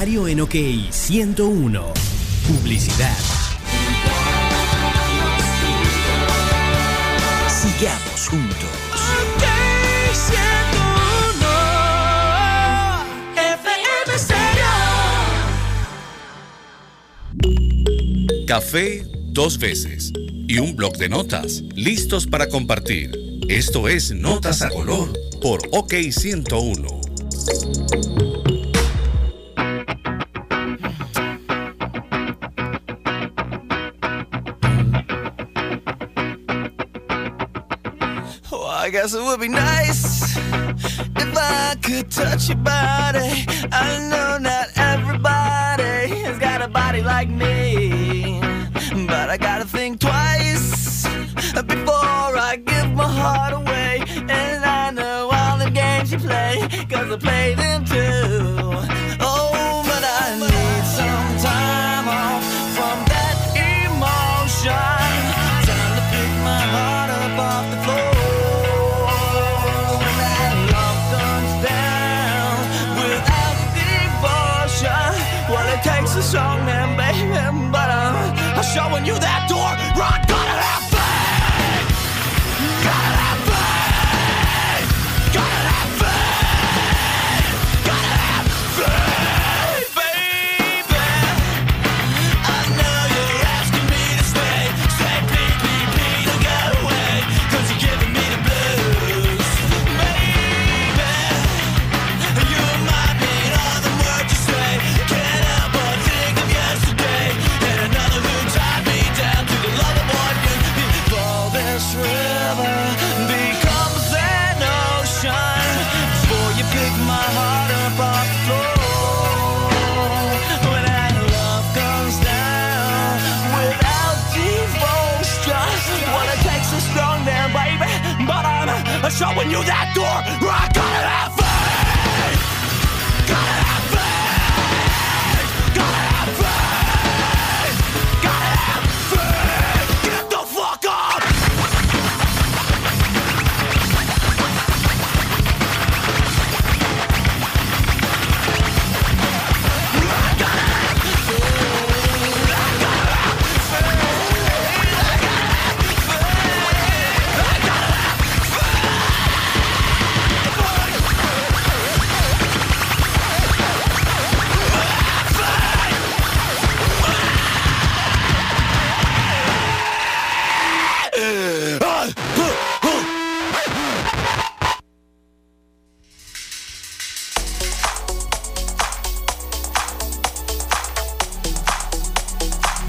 En 0.00 0.40
OK 0.40 0.54
101. 0.90 1.92
Publicidad. 2.46 3.18
Sigamos 7.48 8.28
juntos. 8.28 8.70
Café 18.46 19.04
dos 19.32 19.58
veces 19.58 20.12
y 20.46 20.60
un 20.60 20.76
blog 20.76 20.96
de 20.96 21.08
notas 21.08 21.64
listos 21.74 22.28
para 22.28 22.48
compartir. 22.48 23.10
Esto 23.48 23.88
es 23.88 24.12
Notas 24.12 24.62
a 24.62 24.70
Color 24.70 25.12
por 25.42 25.60
OK 25.72 25.94
101. 26.12 28.27
Well, 39.10 39.22
it 39.22 39.30
would 39.30 39.40
be 39.40 39.48
nice 39.48 40.36
if 40.36 41.36
I 41.36 41.76
could 41.82 42.10
touch 42.10 42.48
your 42.48 42.58
body. 42.58 43.46
I 43.72 44.06
know 44.10 44.38
not 44.38 44.68
everybody 44.76 46.14
has 46.24 46.38
got 46.38 46.60
a 46.60 46.68
body 46.68 47.00
like 47.00 47.30
me, 47.30 47.67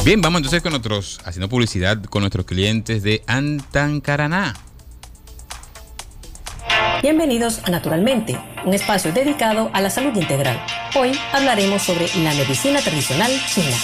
Bien, 0.09 0.21
vamos 0.21 0.39
entonces 0.39 0.63
con 0.63 0.73
otros, 0.73 1.19
haciendo 1.23 1.49
publicidad 1.49 2.03
con 2.05 2.23
nuestros 2.23 2.47
clientes 2.47 3.03
de 3.03 3.21
Antancaraná. 3.27 4.55
Bienvenidos 7.03 7.59
a 7.63 7.69
Naturalmente, 7.69 8.35
un 8.65 8.73
espacio 8.73 9.13
dedicado 9.13 9.69
a 9.71 9.81
la 9.81 9.91
salud 9.91 10.15
integral. 10.15 10.59
Hoy 10.95 11.11
hablaremos 11.31 11.83
sobre 11.83 12.07
la 12.23 12.33
medicina 12.33 12.81
tradicional 12.81 13.31
china. 13.53 13.77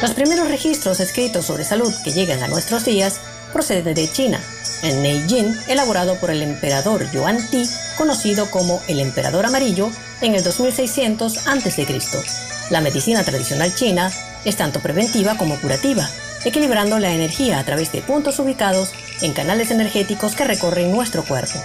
Los 0.00 0.12
primeros 0.12 0.48
registros 0.48 1.00
escritos 1.00 1.44
sobre 1.44 1.64
salud 1.64 1.92
que 2.02 2.12
llegan 2.12 2.42
a 2.42 2.48
nuestros 2.48 2.86
días 2.86 3.20
proceden 3.52 3.94
de 3.94 4.10
China, 4.10 4.40
en 4.82 5.02
Neijin, 5.02 5.56
elaborado 5.68 6.16
por 6.16 6.30
el 6.30 6.42
emperador 6.42 7.10
Yuan 7.12 7.38
Ti, 7.50 7.68
conocido 7.96 8.50
como 8.50 8.80
el 8.88 9.00
emperador 9.00 9.46
amarillo, 9.46 9.90
en 10.20 10.34
el 10.34 10.42
2600 10.42 11.46
a.C. 11.46 11.86
La 12.70 12.80
medicina 12.80 13.22
tradicional 13.24 13.74
china 13.74 14.10
es 14.44 14.56
tanto 14.56 14.80
preventiva 14.80 15.36
como 15.36 15.60
curativa, 15.60 16.08
equilibrando 16.44 16.98
la 16.98 17.12
energía 17.12 17.58
a 17.58 17.64
través 17.64 17.92
de 17.92 18.00
puntos 18.00 18.38
ubicados 18.38 18.92
en 19.22 19.32
canales 19.32 19.70
energéticos 19.70 20.34
que 20.34 20.44
recorren 20.44 20.92
nuestro 20.92 21.24
cuerpo. 21.24 21.58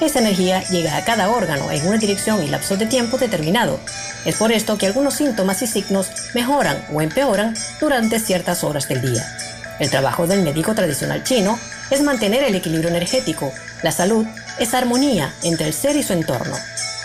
Esta 0.00 0.18
energía 0.18 0.62
llega 0.68 0.96
a 0.96 1.04
cada 1.04 1.30
órgano 1.30 1.70
en 1.70 1.86
una 1.86 1.96
dirección 1.96 2.42
y 2.42 2.48
lapso 2.48 2.76
de 2.76 2.86
tiempo 2.86 3.16
determinado. 3.16 3.80
Es 4.26 4.36
por 4.36 4.52
esto 4.52 4.76
que 4.76 4.86
algunos 4.86 5.14
síntomas 5.14 5.62
y 5.62 5.66
signos 5.66 6.08
mejoran 6.34 6.84
o 6.92 7.00
empeoran 7.00 7.54
durante 7.80 8.20
ciertas 8.20 8.62
horas 8.62 8.88
del 8.88 9.00
día. 9.00 9.26
El 9.78 9.90
trabajo 9.90 10.26
del 10.26 10.42
médico 10.42 10.74
tradicional 10.74 11.24
chino 11.24 11.58
es 11.90 12.02
mantener 12.02 12.44
el 12.44 12.54
equilibrio 12.54 12.90
energético. 12.90 13.52
La 13.82 13.92
salud 13.92 14.26
es 14.58 14.74
armonía 14.74 15.34
entre 15.42 15.66
el 15.66 15.74
ser 15.74 15.96
y 15.96 16.02
su 16.02 16.12
entorno. 16.12 16.56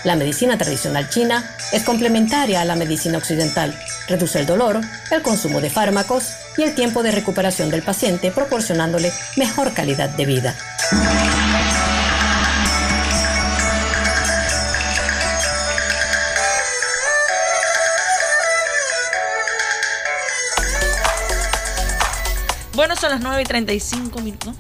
La 0.04 0.16
medicina 0.16 0.58
tradicional 0.58 1.10
china 1.10 1.56
es 1.72 1.84
complementaria 1.84 2.62
a 2.62 2.66
la 2.66 2.76
medicina 2.76 3.20
occidental, 3.20 3.78
reduce 4.08 4.40
el 4.40 4.48
dolor, 4.48 4.82
el 5.12 5.22
consumo 5.22 5.62
de 5.62 5.70
fármacos 5.70 6.30
y 6.58 6.64
el 6.64 6.74
tiempo 6.74 7.04
de 7.04 7.12
recuperación 7.12 7.70
del 7.70 7.84
paciente 7.84 8.32
proporcionándole 8.32 9.12
mejor 9.36 9.74
calidad 9.74 10.10
de 10.10 10.26
vida. 10.26 10.56
Bueno, 22.74 22.96
son 22.96 23.12
las 23.12 23.22
9 23.22 23.42
y 23.44 23.46
35 23.46 24.22
minutos. 24.22 24.56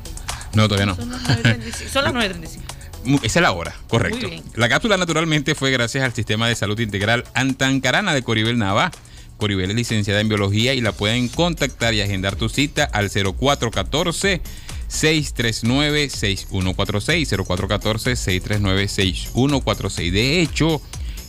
No, 0.53 0.67
todavía 0.67 0.85
no. 0.87 0.95
Son 0.95 1.09
las 1.09 1.21
9 1.23 1.39
y 1.39 1.43
35. 1.43 1.89
Son 1.91 2.03
las 2.03 2.13
9 2.13 2.25
y 2.25 2.29
35. 2.29 2.65
Mu- 3.05 3.19
Esa 3.23 3.39
es 3.39 3.43
la 3.43 3.51
hora, 3.51 3.75
correcto. 3.87 4.27
La 4.55 4.69
cápsula 4.69 4.95
naturalmente 4.97 5.55
fue 5.55 5.71
gracias 5.71 6.03
al 6.03 6.13
sistema 6.13 6.47
de 6.47 6.55
salud 6.55 6.79
integral 6.79 7.23
Antancarana 7.33 8.13
de 8.13 8.21
Coribel 8.21 8.57
Nava. 8.57 8.91
Coribel 9.37 9.71
es 9.71 9.75
licenciada 9.75 10.19
en 10.21 10.29
biología 10.29 10.73
y 10.75 10.81
la 10.81 10.91
pueden 10.91 11.27
contactar 11.27 11.93
y 11.95 12.01
agendar 12.01 12.35
tu 12.35 12.47
cita 12.47 12.83
al 12.83 13.09
0414 13.09 14.41
639 14.87 16.09
6146 16.09 17.29
0414 17.47 18.15
639 18.15 18.87
6146. 18.87 20.13
De 20.13 20.41
hecho, 20.41 20.79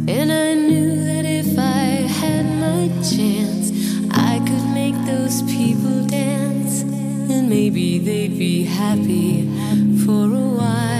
And 0.09 0.29
I 0.29 0.53
knew 0.53 1.05
that 1.05 1.23
if 1.25 1.57
I 1.57 2.05
had 2.05 2.45
my 2.59 2.89
chance, 3.01 3.42
people 5.47 6.05
dance, 6.07 6.81
and 6.81 7.49
maybe 7.49 7.99
they'd 7.99 8.37
be 8.37 8.63
happy 8.63 9.47
for 10.05 10.25
a 10.25 10.47
while. 10.57 10.92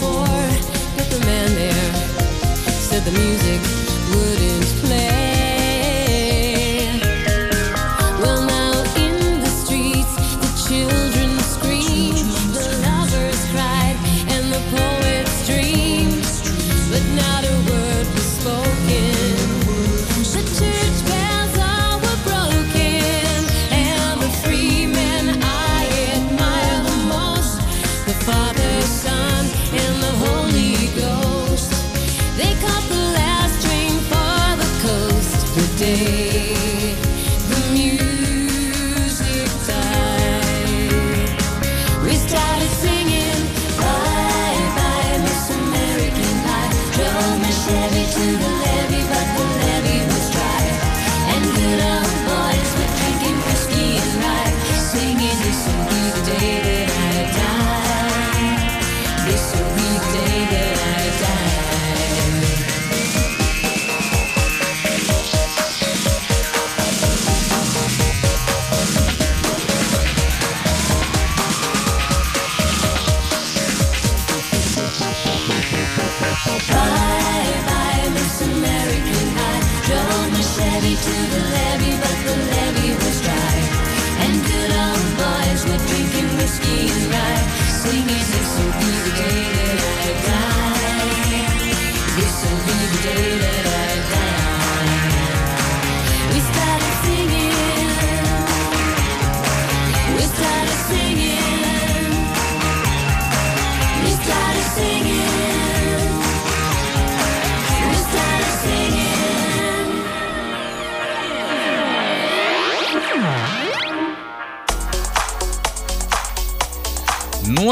before, 0.00 0.24
but 0.96 1.06
the 1.10 1.20
man 1.26 1.54
there 1.54 1.92
said 2.88 3.04
the 3.04 3.12
music 3.12 3.60
wouldn't. 4.08 4.49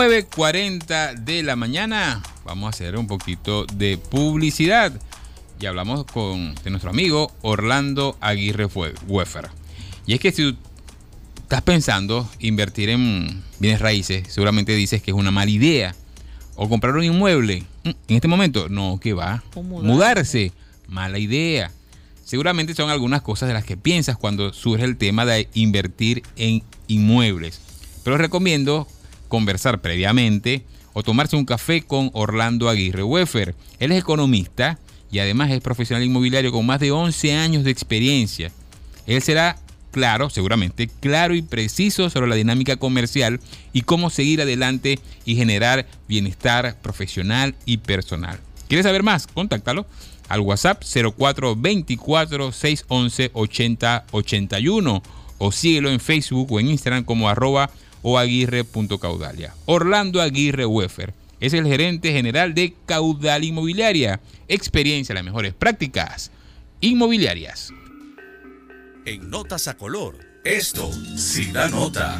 9.40 0.08 1.16
de 1.16 1.42
la 1.42 1.54
mañana. 1.54 2.22
Vamos 2.46 2.68
a 2.68 2.70
hacer 2.70 2.96
un 2.96 3.06
poquito 3.06 3.66
de 3.66 3.98
publicidad. 3.98 4.90
Y 5.60 5.66
hablamos 5.66 6.06
con 6.06 6.54
de 6.54 6.70
nuestro 6.70 6.88
amigo 6.88 7.30
Orlando 7.42 8.16
Aguirre 8.22 8.64
Weffer. 9.06 9.50
Y 10.06 10.14
es 10.14 10.20
que 10.20 10.32
si 10.32 10.52
tú 10.52 10.58
estás 11.42 11.60
pensando 11.60 12.26
invertir 12.38 12.88
en 12.88 13.42
bienes 13.58 13.82
raíces, 13.82 14.32
seguramente 14.32 14.74
dices 14.74 15.02
que 15.02 15.10
es 15.10 15.14
una 15.14 15.30
mala 15.30 15.50
idea. 15.50 15.94
O 16.56 16.70
comprar 16.70 16.96
un 16.96 17.04
inmueble. 17.04 17.64
Mm, 17.84 17.90
En 18.08 18.16
este 18.16 18.28
momento, 18.28 18.70
no, 18.70 18.98
que 18.98 19.12
va. 19.12 19.44
Mudarse. 19.56 19.86
Mudarse. 19.86 20.52
Mala 20.86 21.18
idea. 21.18 21.70
Seguramente 22.24 22.74
son 22.74 22.88
algunas 22.88 23.20
cosas 23.20 23.48
de 23.48 23.52
las 23.52 23.64
que 23.64 23.76
piensas 23.76 24.16
cuando 24.16 24.54
surge 24.54 24.86
el 24.86 24.96
tema 24.96 25.26
de 25.26 25.50
invertir 25.52 26.22
en 26.36 26.62
inmuebles. 26.86 27.60
Pero 28.04 28.16
recomiendo 28.16 28.88
conversar 29.28 29.80
previamente 29.80 30.64
o 30.92 31.02
tomarse 31.02 31.36
un 31.36 31.44
café 31.44 31.82
con 31.82 32.10
Orlando 32.12 32.68
Aguirre 32.68 33.02
Weffer. 33.02 33.54
Él 33.78 33.92
es 33.92 33.98
economista 33.98 34.78
y 35.10 35.20
además 35.20 35.50
es 35.50 35.60
profesional 35.60 36.04
inmobiliario 36.04 36.52
con 36.52 36.66
más 36.66 36.80
de 36.80 36.90
11 36.90 37.34
años 37.34 37.64
de 37.64 37.70
experiencia. 37.70 38.50
Él 39.06 39.22
será 39.22 39.56
claro, 39.90 40.30
seguramente, 40.30 40.88
claro 41.00 41.34
y 41.34 41.42
preciso 41.42 42.10
sobre 42.10 42.28
la 42.28 42.36
dinámica 42.36 42.76
comercial 42.76 43.40
y 43.72 43.82
cómo 43.82 44.10
seguir 44.10 44.42
adelante 44.42 44.98
y 45.24 45.36
generar 45.36 45.86
bienestar 46.08 46.76
profesional 46.82 47.54
y 47.64 47.78
personal. 47.78 48.38
¿Quieres 48.68 48.84
saber 48.84 49.02
más? 49.02 49.26
Contáctalo 49.26 49.86
al 50.28 50.40
WhatsApp 50.40 50.82
0424 50.84 52.52
611 52.52 53.30
8081 53.32 55.02
o 55.38 55.52
síguelo 55.52 55.90
en 55.90 56.00
Facebook 56.00 56.52
o 56.52 56.60
en 56.60 56.68
Instagram 56.68 57.04
como 57.04 57.28
arroba 57.28 57.70
o 58.02 58.18
aguirre.caudalia. 58.18 59.54
Orlando 59.66 60.20
Aguirre 60.20 60.66
Weffer 60.66 61.14
es 61.40 61.52
el 61.52 61.66
gerente 61.66 62.12
general 62.12 62.54
de 62.54 62.74
Caudal 62.86 63.44
Inmobiliaria. 63.44 64.20
Experiencia, 64.48 65.14
las 65.14 65.24
mejores 65.24 65.54
prácticas 65.54 66.30
inmobiliarias. 66.80 67.70
En 69.04 69.30
Notas 69.30 69.68
a 69.68 69.76
Color, 69.76 70.16
esto 70.44 70.90
sí 71.16 71.50
da 71.50 71.68
nota. 71.68 72.18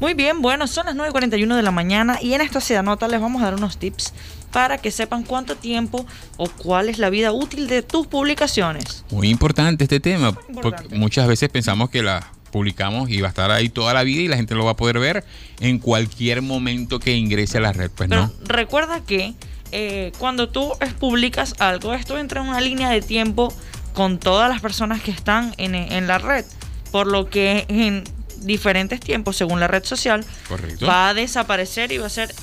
Muy 0.00 0.14
bien, 0.14 0.42
bueno, 0.42 0.66
son 0.66 0.86
las 0.86 0.96
9.41 0.96 1.54
de 1.54 1.62
la 1.62 1.70
mañana 1.70 2.18
y 2.20 2.34
en 2.34 2.40
esta 2.40 2.60
Ciudad 2.60 2.82
Nota 2.82 3.06
les 3.06 3.20
vamos 3.20 3.40
a 3.40 3.44
dar 3.44 3.54
unos 3.54 3.78
tips 3.78 4.12
para 4.50 4.78
que 4.78 4.90
sepan 4.90 5.22
cuánto 5.22 5.56
tiempo 5.56 6.04
o 6.36 6.48
cuál 6.48 6.88
es 6.88 6.98
la 6.98 7.08
vida 7.08 7.30
útil 7.30 7.68
de 7.68 7.82
tus 7.82 8.08
publicaciones. 8.08 9.04
Muy 9.12 9.28
importante 9.28 9.84
este 9.84 10.00
tema, 10.00 10.28
importante. 10.48 10.82
porque 10.82 10.96
muchas 10.96 11.28
veces 11.28 11.48
pensamos 11.48 11.88
que 11.88 12.02
la 12.02 12.32
publicamos 12.52 13.10
y 13.10 13.20
va 13.20 13.28
a 13.28 13.30
estar 13.30 13.50
ahí 13.50 13.68
toda 13.68 13.92
la 13.94 14.04
vida 14.04 14.20
y 14.22 14.28
la 14.28 14.36
gente 14.36 14.54
lo 14.54 14.64
va 14.64 14.72
a 14.72 14.76
poder 14.76 14.98
ver 15.00 15.24
en 15.60 15.78
cualquier 15.78 16.42
momento 16.42 17.00
que 17.00 17.16
ingrese 17.16 17.58
a 17.58 17.60
la 17.62 17.72
red. 17.72 17.90
Pues 17.90 18.08
Pero 18.08 18.26
no. 18.26 18.32
recuerda 18.44 19.00
que 19.04 19.34
eh, 19.72 20.12
cuando 20.18 20.48
tú 20.50 20.72
publicas 21.00 21.54
algo, 21.58 21.94
esto 21.94 22.18
entra 22.18 22.42
en 22.42 22.48
una 22.48 22.60
línea 22.60 22.90
de 22.90 23.00
tiempo 23.02 23.52
con 23.94 24.18
todas 24.18 24.48
las 24.48 24.60
personas 24.60 25.00
que 25.02 25.10
están 25.10 25.54
en, 25.56 25.74
en 25.74 26.06
la 26.06 26.18
red, 26.18 26.44
por 26.92 27.06
lo 27.06 27.28
que 27.30 27.64
en 27.68 28.04
diferentes 28.42 29.00
tiempos, 29.00 29.36
según 29.36 29.60
la 29.60 29.68
red 29.68 29.84
social, 29.84 30.24
Correcto. 30.48 30.86
va 30.86 31.08
a 31.08 31.14
desaparecer 31.14 31.90
y 31.92 31.98
va 31.98 32.06
a 32.06 32.10
ser 32.10 32.34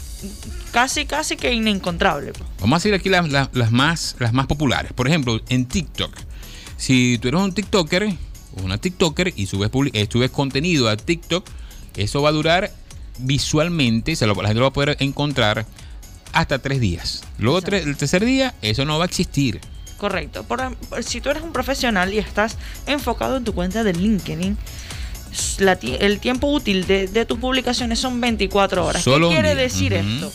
casi, 0.72 1.06
casi 1.06 1.36
que 1.38 1.54
inencontrable. 1.54 2.34
pues. 2.34 2.50
Vamos 2.62 2.76
a 2.76 2.80
decir 2.80 2.94
aquí 2.94 3.10
las, 3.10 3.30
las- 3.30 3.50
las 3.54 3.72
más, 3.72 4.16
las 4.20 4.34
más 4.34 4.48
populares. 4.48 4.94
Por 4.94 5.08
ejemplo, 5.08 5.40
en 5.50 5.66
TikTok. 5.66 6.16
Si 6.78 7.18
tú 7.22 7.28
eres 7.28 7.42
un 7.42 7.54
TikToker 7.54 8.14
una 8.64 8.78
TikToker 8.78 9.34
y 9.36 9.46
subes, 9.48 9.70
eh, 9.94 10.08
subes 10.12 10.32
contenido 10.32 10.90
a 10.90 10.98
TikTok, 10.98 11.46
eso 11.98 12.22
va 12.22 12.30
a 12.30 12.34
durar 12.34 12.72
visualmente, 13.18 14.16
se 14.16 14.26
lo- 14.26 14.34
la 14.36 14.48
gente 14.48 14.60
lo 14.60 14.66
va 14.66 14.70
a 14.70 14.74
poder 14.74 14.98
encontrar 15.00 15.66
hasta 16.34 16.60
tres 16.60 16.80
días. 16.80 17.24
Luego, 17.38 17.62
tre- 17.62 17.84
el 17.84 17.98
tercer 17.98 18.24
día, 18.26 18.54
eso 18.62 18.86
no 18.86 18.98
va 18.98 19.06
a 19.06 19.08
existir. 19.08 19.60
Correcto. 19.98 20.44
Por- 20.44 20.78
si 21.04 21.20
tú 21.20 21.30
eres 21.30 21.44
un 21.44 21.52
profesional 21.52 22.14
y 22.14 22.20
estás 22.20 22.58
enfocado 22.86 23.36
en 23.38 23.44
tu 23.44 23.54
cuenta 23.54 23.84
de 23.84 23.94
LinkedIn, 23.94 24.58
la 25.60 25.74
el 25.74 26.20
tiempo 26.20 26.48
útil 26.48 26.88
de, 26.88 27.08
de 27.08 27.26
tus 27.26 27.38
publicaciones 27.38 28.00
son 28.00 28.20
24 28.22 28.86
horas. 28.86 29.04
Solo 29.04 29.30
¿Qué 29.30 29.36
quiere 29.36 29.56
decir 29.56 29.94
esto? 29.94 30.32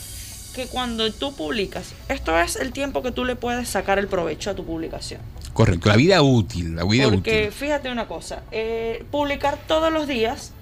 Que 0.55 0.67
cuando 0.67 1.11
tú 1.13 1.35
publicas, 1.35 1.87
esto 2.09 2.39
es 2.39 2.57
el 2.57 2.73
tiempo 2.73 3.03
que 3.03 3.11
tú 3.11 3.25
le 3.25 3.35
puedes 3.35 3.69
sacar 3.69 3.99
el 3.99 4.07
provecho 4.07 4.51
a 4.51 4.55
tu 4.55 4.65
publicación. 4.65 5.21
Correcto, 5.55 5.89
la 5.89 5.97
vida 5.97 6.21
útil, 6.23 6.77
la 6.77 6.85
vida 6.85 7.05
Porque 7.05 7.47
útil. 7.47 7.53
fíjate 7.53 7.91
una 7.91 8.07
cosa, 8.07 8.43
eh, 8.53 9.05
publicar 9.11 9.57
todos 9.67 9.91
los 9.93 10.07
días 10.07 10.53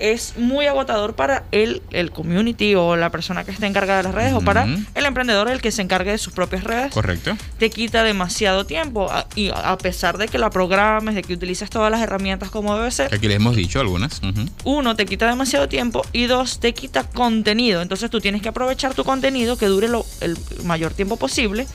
es 0.00 0.34
muy 0.36 0.66
agotador 0.66 1.14
para 1.16 1.42
el, 1.50 1.82
el 1.90 2.12
community 2.12 2.76
o 2.76 2.94
la 2.94 3.10
persona 3.10 3.42
que 3.42 3.50
esté 3.50 3.66
encargada 3.66 3.98
de 3.98 4.04
las 4.04 4.14
redes 4.14 4.32
o 4.32 4.40
para 4.40 4.64
el 4.94 5.04
emprendedor 5.04 5.48
el 5.48 5.60
que 5.60 5.72
se 5.72 5.82
encargue 5.82 6.12
de 6.12 6.18
sus 6.18 6.32
propias 6.32 6.62
redes 6.62 6.92
Correcto. 6.92 7.36
te 7.58 7.68
quita 7.70 8.04
demasiado 8.04 8.64
tiempo. 8.64 9.10
A- 9.10 9.26
Y 9.34 9.50
a 9.52 9.76
pesar 9.76 10.16
de 10.16 10.28
que 10.28 10.38
la 10.38 10.50
programes, 10.50 11.16
de 11.16 11.22
que 11.22 11.34
utilices 11.34 11.68
todas 11.68 11.90
las 11.90 12.00
herramientas 12.00 12.48
como 12.48 12.76
debe 12.76 12.92
ser, 12.92 13.12
Aquí 13.12 13.26
les 13.26 13.38
hemos 13.38 13.56
dicho 13.56 13.80
algunas. 13.80 14.20
Uno, 14.62 14.94
te 14.94 15.04
quita 15.04 15.26
demasiado 15.26 15.68
tiempo 15.68 16.02
y 16.12 16.26
dos, 16.26 16.60
te 16.60 16.74
quita 16.74 17.02
contenido. 17.02 17.82
Entonces 17.82 18.08
tú 18.08 18.20
tienes 18.20 18.40
que 18.40 18.50
aprovechar 18.50 18.94
tu 18.94 19.02
contenido 19.02 19.58
que 19.58 19.66
dure 19.66 19.88
lo- 19.88 20.06
el 20.20 20.36
mayor 20.62 20.94
tiempo 20.94 21.16
posible 21.16 21.66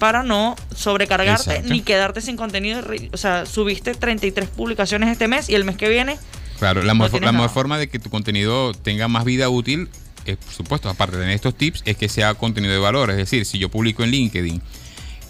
para 0.00 0.24
no 0.24 0.56
sobrecargarte 0.74 1.50
Exacto. 1.50 1.72
ni 1.72 1.82
quedarte 1.82 2.20
sin 2.20 2.36
contenido. 2.36 2.80
O 3.12 3.16
sea, 3.16 3.46
subiste 3.46 3.94
33 3.94 4.48
publicaciones 4.48 5.08
este 5.10 5.28
mes 5.28 5.48
y 5.48 5.54
el 5.54 5.64
mes 5.64 5.76
que 5.76 5.88
viene, 5.88 6.18
Claro, 6.58 6.82
la, 6.82 6.92
No 6.92 7.04
mejor, 7.04 7.22
la 7.22 7.48
forma 7.48 7.78
de 7.78 7.88
que 7.88 7.98
tu 7.98 8.10
contenido 8.10 8.74
tenga 8.74 9.08
más 9.08 9.24
vida 9.24 9.48
útil, 9.48 9.88
es, 10.26 10.36
por 10.36 10.52
supuesto, 10.52 10.90
aparte 10.90 11.16
de 11.16 11.22
tener 11.22 11.34
estos 11.34 11.54
tips, 11.54 11.82
es 11.86 11.96
que 11.96 12.08
sea 12.08 12.34
contenido 12.34 12.74
de 12.74 12.78
valor. 12.78 13.10
Es 13.10 13.16
decir, 13.16 13.46
si 13.46 13.58
yo 13.58 13.70
publico 13.70 14.04
en 14.04 14.10
LinkedIn 14.10 14.60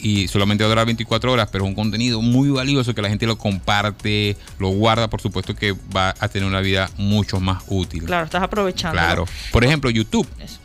y 0.00 0.28
solamente 0.28 0.64
va 0.64 0.68
a 0.68 0.70
durar 0.70 0.87
24 0.87 1.33
horas, 1.33 1.48
pero 1.52 1.64
es 1.64 1.68
un 1.68 1.74
contenido 1.74 2.20
muy 2.20 2.48
valioso 2.50 2.94
que 2.94 3.02
la 3.02 3.09
gente 3.09 3.26
lo 3.26 3.38
comparte, 3.38 4.37
lo 4.59 4.70
guarda, 4.70 5.09
por 5.09 5.20
supuesto 5.20 5.54
que 5.54 5.76
va 5.94 6.14
a 6.18 6.28
tener 6.28 6.48
una 6.48 6.61
vida 6.61 6.90
mucho 6.96 7.38
más 7.38 7.62
útil. 7.68 8.04
claro, 8.04 8.24
estás 8.24 8.42
aprovechando. 8.42 8.98
Claro. 8.98 9.26
Por 9.52 9.64
ejemplo, 9.64 9.90
YouTube. 9.90 10.26
Eso. 10.40 10.59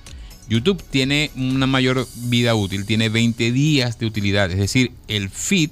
YouTube 0.47 0.81
tiene 0.89 1.31
una 1.35 1.65
mayor 1.67 2.07
vida 2.15 2.55
útil, 2.55 2.85
tiene 2.85 3.09
20 3.09 3.51
días 3.51 3.97
de 3.99 4.05
utilidad. 4.05 4.51
Es 4.51 4.57
decir, 4.57 4.91
el 5.07 5.29
feed 5.29 5.71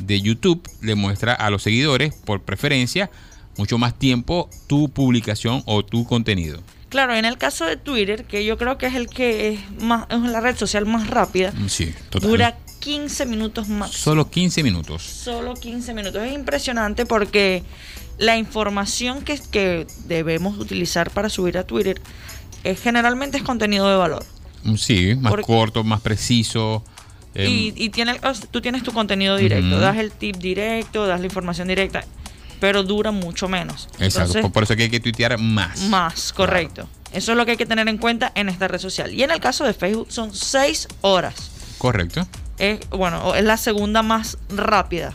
de 0.00 0.20
YouTube 0.20 0.62
le 0.80 0.94
muestra 0.94 1.34
a 1.34 1.50
los 1.50 1.62
seguidores, 1.62 2.14
por 2.14 2.42
preferencia, 2.42 3.10
mucho 3.56 3.78
más 3.78 3.98
tiempo 3.98 4.48
tu 4.66 4.88
publicación 4.88 5.62
o 5.66 5.84
tu 5.84 6.06
contenido. 6.06 6.60
Claro, 6.88 7.14
en 7.14 7.24
el 7.24 7.38
caso 7.38 7.66
de 7.66 7.76
Twitter, 7.76 8.24
que 8.24 8.44
yo 8.44 8.58
creo 8.58 8.76
que 8.78 8.86
es 8.86 8.94
el 8.94 9.08
que 9.08 9.50
es 9.52 9.82
más 9.82 10.06
es 10.10 10.18
la 10.20 10.40
red 10.40 10.56
social 10.56 10.86
más 10.86 11.06
rápida, 11.08 11.52
Mm, 11.52 11.68
Sí, 11.68 11.94
total. 12.10 12.28
dura 12.30 12.58
15 12.80 13.26
minutos 13.26 13.68
más. 13.68 13.90
Solo 13.92 14.28
15 14.30 14.62
minutos. 14.64 15.02
Solo 15.02 15.54
15 15.54 15.94
minutos. 15.94 16.22
Es 16.26 16.32
impresionante 16.32 17.06
porque 17.06 17.62
la 18.18 18.38
información 18.38 19.22
que, 19.22 19.38
que 19.52 19.86
debemos 20.06 20.58
utilizar 20.58 21.10
para 21.10 21.28
subir 21.28 21.58
a 21.58 21.64
Twitter 21.64 22.00
es, 22.64 22.80
generalmente 22.80 23.36
es 23.38 23.42
contenido 23.42 23.88
de 23.88 23.96
valor. 23.96 24.24
Mm, 24.64 24.74
Sí, 24.76 25.14
más 25.16 25.30
Porque- 25.30 25.46
corto, 25.46 25.84
más 25.84 26.00
preciso. 26.00 26.84
em, 27.34 27.48
y 27.50 27.72
y 27.76 27.90
tiene, 27.90 28.20
tú 28.50 28.60
tienes 28.60 28.82
tu 28.82 28.92
contenido 28.92 29.36
directo, 29.36 29.78
das 29.78 29.96
el 29.98 30.10
tip 30.12 30.36
directo, 30.36 31.06
das 31.06 31.20
la 31.20 31.26
información 31.26 31.68
directa, 31.68 32.04
pero 32.60 32.82
dura 32.82 33.10
mucho 33.12 33.48
menos. 33.48 33.88
exacto. 33.98 34.04
Entonces, 34.38 34.50
por, 34.52 34.62
eso 34.64 34.76
que 34.76 34.82
hay 34.84 34.90
que 34.90 35.00
tuitear 35.00 35.38
más. 35.38 35.80
más, 35.82 36.32
correcto. 36.32 36.88
Eso 37.12 37.32
es 37.32 37.38
lo 37.38 37.44
que 37.44 37.52
hay 37.52 37.56
que 37.56 37.66
tener 37.66 37.88
en 37.88 37.98
cuenta 37.98 38.30
en 38.34 38.48
esta 38.48 38.68
red 38.68 38.78
social. 38.78 39.12
Y 39.12 39.22
en 39.22 39.30
el 39.30 39.40
caso 39.40 39.64
de 39.64 39.74
Facebook 39.74 40.06
son 40.12 40.34
6 40.34 40.86
horas. 41.00 41.50
Correcto. 41.78 42.26
Es, 42.58 42.78
bueno, 42.90 43.34
es 43.34 43.42
la 43.44 43.56
segunda 43.56 44.02
más 44.02 44.36
rápida. 44.50 45.14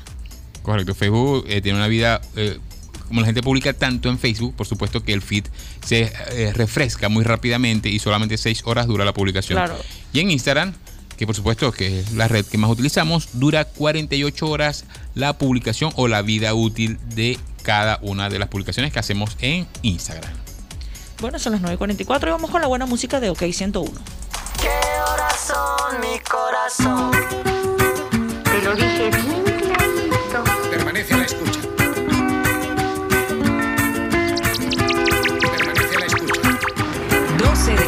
Correcto, 0.64 0.96
Facebook 0.96 1.46
eh, 1.48 1.62
tiene 1.62 1.78
una 1.78 1.88
vida, 1.88 2.22
eh, 2.36 2.60
como 3.08 3.22
la 3.22 3.26
gente 3.26 3.41
publica 3.41 3.74
tanto 3.74 4.10
en 4.10 4.20
Facebook, 4.20 4.56
por 4.56 4.68
supuesto 4.68 5.03
que 5.03 5.14
el 5.14 5.22
feed 5.22 5.45
se 5.86 6.12
eh, 6.32 6.51
refresca 6.53 7.10
muy 7.10 7.24
rápidamente 7.24 7.89
y 7.89 7.99
solamente 7.99 8.38
6 8.38 8.64
horas 8.66 8.88
dura 8.88 9.06
la 9.06 9.14
publicación. 9.14 9.58
Claro. 9.58 9.78
Y 10.14 10.20
en 10.20 10.32
Instagram 10.32 10.74
que 11.16 11.26
por 11.26 11.36
supuesto 11.36 11.72
que 11.72 12.01
es 12.01 12.12
la 12.14 12.28
red 12.28 12.45
que 12.45 12.58
más 12.58 12.70
utilizamos, 12.70 13.30
dura 13.34 13.66
48 13.66 14.47
horas 14.47 14.86
la 15.14 15.38
publicación 15.38 15.91
o 15.95 16.08
la 16.08 16.22
vida 16.22 16.53
útil 16.53 16.99
de 17.16 17.39
cada 17.64 17.99
una 18.01 18.30
de 18.30 18.39
las 18.39 18.49
publicaciones 18.49 18.91
que 18.91 18.99
hacemos 18.99 19.38
en 19.39 19.68
Instagram. 19.82 20.32
Bueno, 21.22 21.39
son 21.39 21.53
las 21.53 21.62
9.44 21.62 22.28
y 22.28 22.30
vamos 22.32 22.51
con 22.51 22.62
la 22.62 22.68
buena 22.68 22.86
música 22.86 23.20
de 23.20 23.30
OK 23.30 23.43
101. 23.51 23.91
¿Qué 24.62 24.70
horas 25.12 25.47
son, 25.47 26.01
mi 26.01 26.20
corazón? 26.20 27.12
Te 28.43 28.62
lo 28.62 28.76
dije 28.76 29.10
bien 29.10 29.45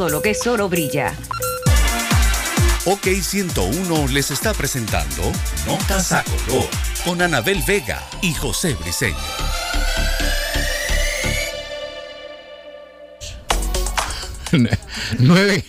Todo 0.00 0.08
lo 0.08 0.22
que 0.22 0.30
es 0.30 0.46
oro 0.46 0.66
brilla. 0.70 1.14
OK 2.86 3.06
101 3.20 4.08
les 4.08 4.30
está 4.30 4.54
presentando 4.54 5.30
Notas 5.66 6.12
a 6.12 6.24
color 6.24 6.66
con 7.04 7.20
Anabel 7.20 7.62
Vega 7.66 8.02
y 8.22 8.32
José 8.32 8.72
Briseño. 8.80 9.14
Nueve- 15.18 15.64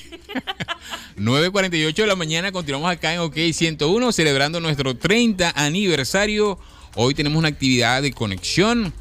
9.48 1.17 1.93
de 1.93 2.07
la 2.07 2.15
mañana, 2.15 2.53
continuamos 2.53 2.89
acá 2.89 3.13
en 3.13 3.19
OK 3.19 3.35
101 3.51 4.13
celebrando 4.13 4.61
nuestro 4.61 4.95
30 4.95 5.51
aniversario. 5.57 6.57
Hoy 6.95 7.13
tenemos 7.15 7.37
una 7.37 7.49
actividad 7.49 8.01
de 8.01 8.13
conexión, 8.13 8.93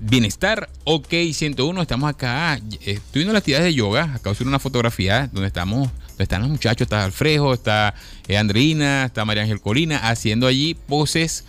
bienestar, 0.00 0.68
OK 0.84 1.12
101. 1.32 1.82
Estamos 1.82 2.10
acá, 2.10 2.56
eh, 2.56 2.60
estoy 2.80 3.20
viendo 3.20 3.32
las 3.32 3.40
actividades 3.40 3.66
de 3.66 3.74
yoga. 3.74 4.12
Acabo 4.14 4.34
de 4.34 4.44
una 4.44 4.58
fotografía 4.58 5.28
donde 5.32 5.48
estamos, 5.48 5.90
donde 6.08 6.24
están 6.24 6.42
los 6.42 6.50
muchachos. 6.50 6.82
Está 6.82 7.04
Alfredo, 7.04 7.54
está 7.54 7.94
eh, 8.26 8.36
Andreina, 8.36 9.04
está 9.06 9.24
María 9.24 9.42
Ángel 9.42 9.60
Colina 9.60 9.98
haciendo 10.08 10.46
allí 10.46 10.74
poses 10.74 11.44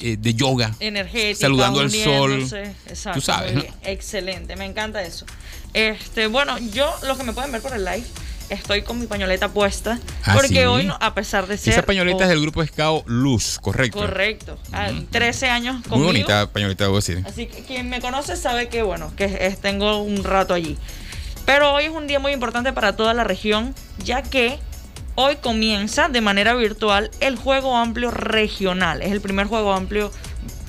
eh, 0.00 0.16
de 0.18 0.34
yoga. 0.34 0.74
energética. 0.80 1.46
Saludando 1.46 1.80
al 1.80 1.90
sol. 1.90 2.42
Exacto, 2.86 3.18
Tú 3.18 3.24
sabes. 3.24 3.64
Excelente, 3.82 4.56
me 4.56 4.64
encanta 4.64 5.02
eso. 5.02 5.26
Este, 5.74 6.26
bueno, 6.26 6.58
yo, 6.72 6.92
los 7.06 7.16
que 7.18 7.24
me 7.24 7.32
pueden 7.32 7.52
ver 7.52 7.62
por 7.62 7.74
el 7.74 7.84
live, 7.84 8.04
estoy 8.50 8.82
con 8.82 8.98
mi 8.98 9.06
pañoleta 9.06 9.48
puesta. 9.48 9.98
Ah, 10.24 10.34
porque 10.34 10.48
¿sí? 10.48 10.64
hoy, 10.64 10.92
a 11.00 11.14
pesar 11.14 11.46
de 11.46 11.56
ser. 11.56 11.72
Esa 11.72 11.82
pañoleta 11.82 12.18
oh, 12.18 12.22
es 12.22 12.28
del 12.28 12.40
grupo 12.40 12.64
Scout 12.64 13.08
Luz, 13.08 13.58
correcto. 13.60 13.98
Correcto. 13.98 14.58
Ah, 14.72 14.90
13 15.10 15.48
años 15.48 15.74
Muy 15.76 15.82
conmigo. 15.84 16.06
bonita 16.08 16.46
pañoleta, 16.52 16.84
debo 16.84 16.96
decir. 16.96 17.22
Así 17.26 17.46
que 17.46 17.62
quien 17.64 17.88
me 17.88 18.00
conoce 18.00 18.36
sabe 18.36 18.68
que, 18.68 18.82
bueno, 18.82 19.12
que 19.16 19.38
es- 19.40 19.60
tengo 19.60 20.02
un 20.02 20.24
rato 20.24 20.54
allí. 20.54 20.76
Pero 21.46 21.72
hoy 21.72 21.84
es 21.84 21.90
un 21.90 22.06
día 22.06 22.18
muy 22.18 22.32
importante 22.32 22.72
para 22.72 22.96
toda 22.96 23.14
la 23.14 23.24
región, 23.24 23.74
ya 24.04 24.22
que 24.22 24.58
Hoy 25.16 25.36
comienza 25.36 26.08
de 26.08 26.20
manera 26.20 26.54
virtual 26.54 27.10
el 27.20 27.36
juego 27.36 27.76
amplio 27.76 28.10
regional. 28.10 29.02
Es 29.02 29.12
el 29.12 29.20
primer 29.20 29.48
juego 29.48 29.72
amplio 29.72 30.10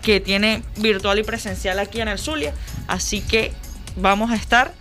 que 0.02 0.20
tiene 0.20 0.64
virtual 0.78 1.20
y 1.20 1.24
presencial 1.24 1.80
aquí 1.80 2.02
en 2.02 2.08
el 2.08 2.20
Zulia. 2.20 2.54
Así 2.88 3.22
que 3.22 3.54
vamos 3.96 4.32
a 4.32 4.36
estar 4.36 4.74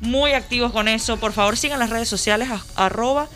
muy 0.00 0.32
activos 0.32 0.72
con 0.72 0.88
eso. 0.88 1.16
Por 1.18 1.32
favor, 1.32 1.56
sigan 1.56 1.78
las 1.78 1.90
redes 1.90 2.08
sociales 2.08 2.48
a- 2.50 2.64
arroba 2.86 3.28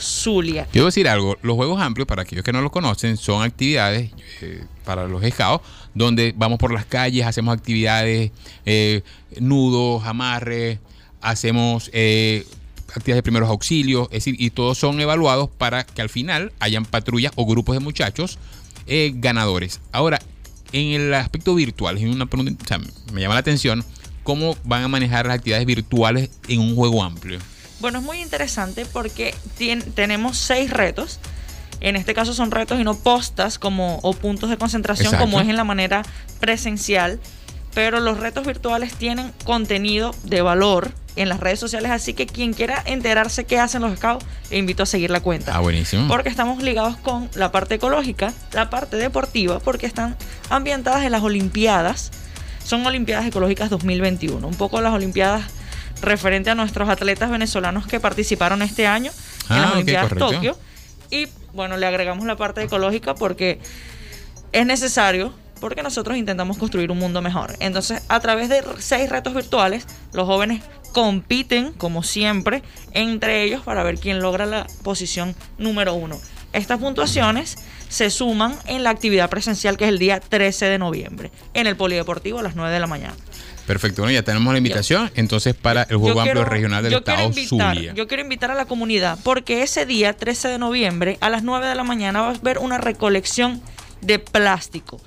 Zulia. 0.00 0.66
Quiero 0.72 0.86
decir 0.86 1.06
algo, 1.08 1.36
los 1.42 1.56
juegos 1.56 1.80
amplios, 1.80 2.06
para 2.08 2.22
aquellos 2.22 2.42
que 2.44 2.52
no 2.52 2.62
lo 2.62 2.70
conocen, 2.70 3.16
son 3.18 3.42
actividades 3.42 4.10
eh, 4.40 4.64
para 4.84 5.06
los 5.06 5.22
scouts, 5.22 5.62
donde 5.94 6.32
vamos 6.36 6.58
por 6.58 6.72
las 6.72 6.86
calles, 6.86 7.26
hacemos 7.26 7.54
actividades, 7.54 8.30
eh, 8.64 9.02
nudos, 9.40 10.04
amarres, 10.06 10.78
hacemos 11.20 11.90
eh, 11.92 12.46
actividades 12.88 13.18
de 13.18 13.22
primeros 13.22 13.50
auxilios, 13.50 14.04
es 14.06 14.24
decir, 14.24 14.36
y 14.38 14.50
todos 14.50 14.78
son 14.78 14.98
evaluados 15.00 15.50
para 15.50 15.84
que 15.84 16.00
al 16.00 16.08
final 16.08 16.52
hayan 16.58 16.86
patrullas 16.86 17.32
o 17.36 17.44
grupos 17.44 17.74
de 17.76 17.80
muchachos 17.80 18.38
ganadores. 18.86 19.80
Ahora, 19.92 20.18
en 20.72 21.00
el 21.00 21.14
aspecto 21.14 21.54
virtual, 21.54 21.98
es 21.98 22.04
una 22.04 22.26
pregunta, 22.26 22.62
o 22.64 22.66
sea, 22.68 22.78
me 23.12 23.20
llama 23.20 23.34
la 23.34 23.40
atención, 23.40 23.84
¿cómo 24.22 24.56
van 24.64 24.84
a 24.84 24.88
manejar 24.88 25.26
las 25.26 25.36
actividades 25.36 25.66
virtuales 25.66 26.30
en 26.48 26.60
un 26.60 26.74
juego 26.74 27.02
amplio? 27.02 27.38
Bueno, 27.80 27.98
es 27.98 28.04
muy 28.04 28.20
interesante 28.20 28.86
porque 28.86 29.34
tenemos 29.94 30.38
seis 30.38 30.70
retos. 30.70 31.18
En 31.80 31.96
este 31.96 32.14
caso 32.14 32.32
son 32.32 32.52
retos 32.52 32.80
y 32.80 32.84
no 32.84 32.94
postas 32.94 33.58
como, 33.58 33.98
o 34.02 34.12
puntos 34.12 34.50
de 34.50 34.56
concentración 34.56 35.06
Exacto. 35.06 35.24
como 35.24 35.40
es 35.40 35.48
en 35.48 35.56
la 35.56 35.64
manera 35.64 36.02
presencial. 36.38 37.18
Pero 37.74 38.00
los 38.00 38.20
retos 38.20 38.46
virtuales 38.46 38.94
tienen 38.94 39.32
contenido 39.44 40.14
de 40.24 40.42
valor 40.42 40.92
en 41.16 41.28
las 41.28 41.40
redes 41.40 41.58
sociales. 41.58 41.90
Así 41.90 42.14
que 42.14 42.26
quien 42.26 42.52
quiera 42.52 42.82
enterarse 42.86 43.44
qué 43.44 43.58
hacen 43.58 43.82
los 43.82 43.96
scouts, 43.96 44.24
invito 44.50 44.82
a 44.82 44.86
seguir 44.86 45.10
la 45.10 45.20
cuenta. 45.20 45.56
Ah, 45.56 45.60
buenísimo. 45.60 46.06
Porque 46.08 46.28
estamos 46.28 46.62
ligados 46.62 46.96
con 46.98 47.28
la 47.34 47.50
parte 47.50 47.76
ecológica, 47.76 48.32
la 48.52 48.70
parte 48.70 48.96
deportiva, 48.96 49.58
porque 49.58 49.86
están 49.86 50.16
ambientadas 50.50 51.04
en 51.04 51.12
las 51.12 51.22
Olimpiadas. 51.22 52.12
Son 52.64 52.84
Olimpiadas 52.86 53.26
Ecológicas 53.26 53.70
2021. 53.70 54.46
Un 54.46 54.54
poco 54.54 54.80
las 54.80 54.92
Olimpiadas 54.92 55.44
referente 56.00 56.50
a 56.50 56.54
nuestros 56.54 56.88
atletas 56.88 57.30
venezolanos 57.30 57.86
que 57.86 58.00
participaron 58.00 58.62
este 58.62 58.86
año 58.86 59.12
en 59.50 59.56
Ah, 59.56 59.58
las 59.58 59.66
ok, 59.68 59.74
Olimpiadas. 59.74 60.14
Tokio. 60.18 60.58
Y 61.10 61.28
bueno, 61.52 61.76
le 61.76 61.86
agregamos 61.86 62.24
la 62.26 62.36
parte 62.36 62.62
ecológica 62.62 63.14
porque 63.14 63.60
es 64.52 64.66
necesario 64.66 65.34
porque 65.60 65.82
nosotros 65.82 66.16
intentamos 66.16 66.58
construir 66.58 66.90
un 66.90 66.98
mundo 66.98 67.22
mejor. 67.22 67.54
Entonces, 67.60 68.02
a 68.08 68.18
través 68.20 68.48
de 68.48 68.64
seis 68.78 69.08
retos 69.08 69.32
virtuales, 69.34 69.86
los 70.12 70.26
jóvenes 70.26 70.62
compiten, 70.92 71.72
como 71.72 72.02
siempre, 72.02 72.62
entre 72.92 73.44
ellos 73.44 73.62
para 73.62 73.82
ver 73.84 73.98
quién 73.98 74.20
logra 74.20 74.44
la 74.46 74.66
posición 74.82 75.36
número 75.58 75.94
uno. 75.94 76.18
Estas 76.52 76.80
puntuaciones 76.80 77.56
se 77.92 78.08
suman 78.10 78.56
en 78.66 78.82
la 78.84 78.90
actividad 78.90 79.28
presencial 79.28 79.76
que 79.76 79.84
es 79.84 79.90
el 79.90 79.98
día 79.98 80.18
13 80.18 80.64
de 80.66 80.78
noviembre, 80.78 81.30
en 81.52 81.66
el 81.66 81.76
Polideportivo 81.76 82.38
a 82.38 82.42
las 82.42 82.56
9 82.56 82.72
de 82.72 82.80
la 82.80 82.86
mañana. 82.86 83.14
Perfecto, 83.66 84.02
bueno, 84.02 84.12
ya 84.14 84.22
tenemos 84.22 84.50
la 84.52 84.58
invitación 84.58 85.10
entonces 85.14 85.54
para 85.54 85.82
el 85.82 85.96
Juego 85.98 86.20
Amplio 86.20 86.34
quiero- 86.42 86.48
Regional 86.50 86.82
del 86.82 86.94
Estado 86.94 87.28
invitar- 87.28 87.74
Zulia. 87.74 87.92
Yo 87.94 88.08
quiero 88.08 88.22
invitar 88.22 88.50
a 88.50 88.54
la 88.54 88.64
comunidad 88.64 89.18
porque 89.22 89.62
ese 89.62 89.84
día, 89.86 90.14
13 90.14 90.48
de 90.48 90.58
noviembre, 90.58 91.18
a 91.20 91.28
las 91.30 91.42
9 91.42 91.66
de 91.66 91.74
la 91.74 91.84
mañana 91.84 92.22
va 92.22 92.28
a 92.28 92.34
haber 92.34 92.58
una 92.58 92.78
recolección 92.78 93.60
de 94.00 94.18
plástico 94.18 95.00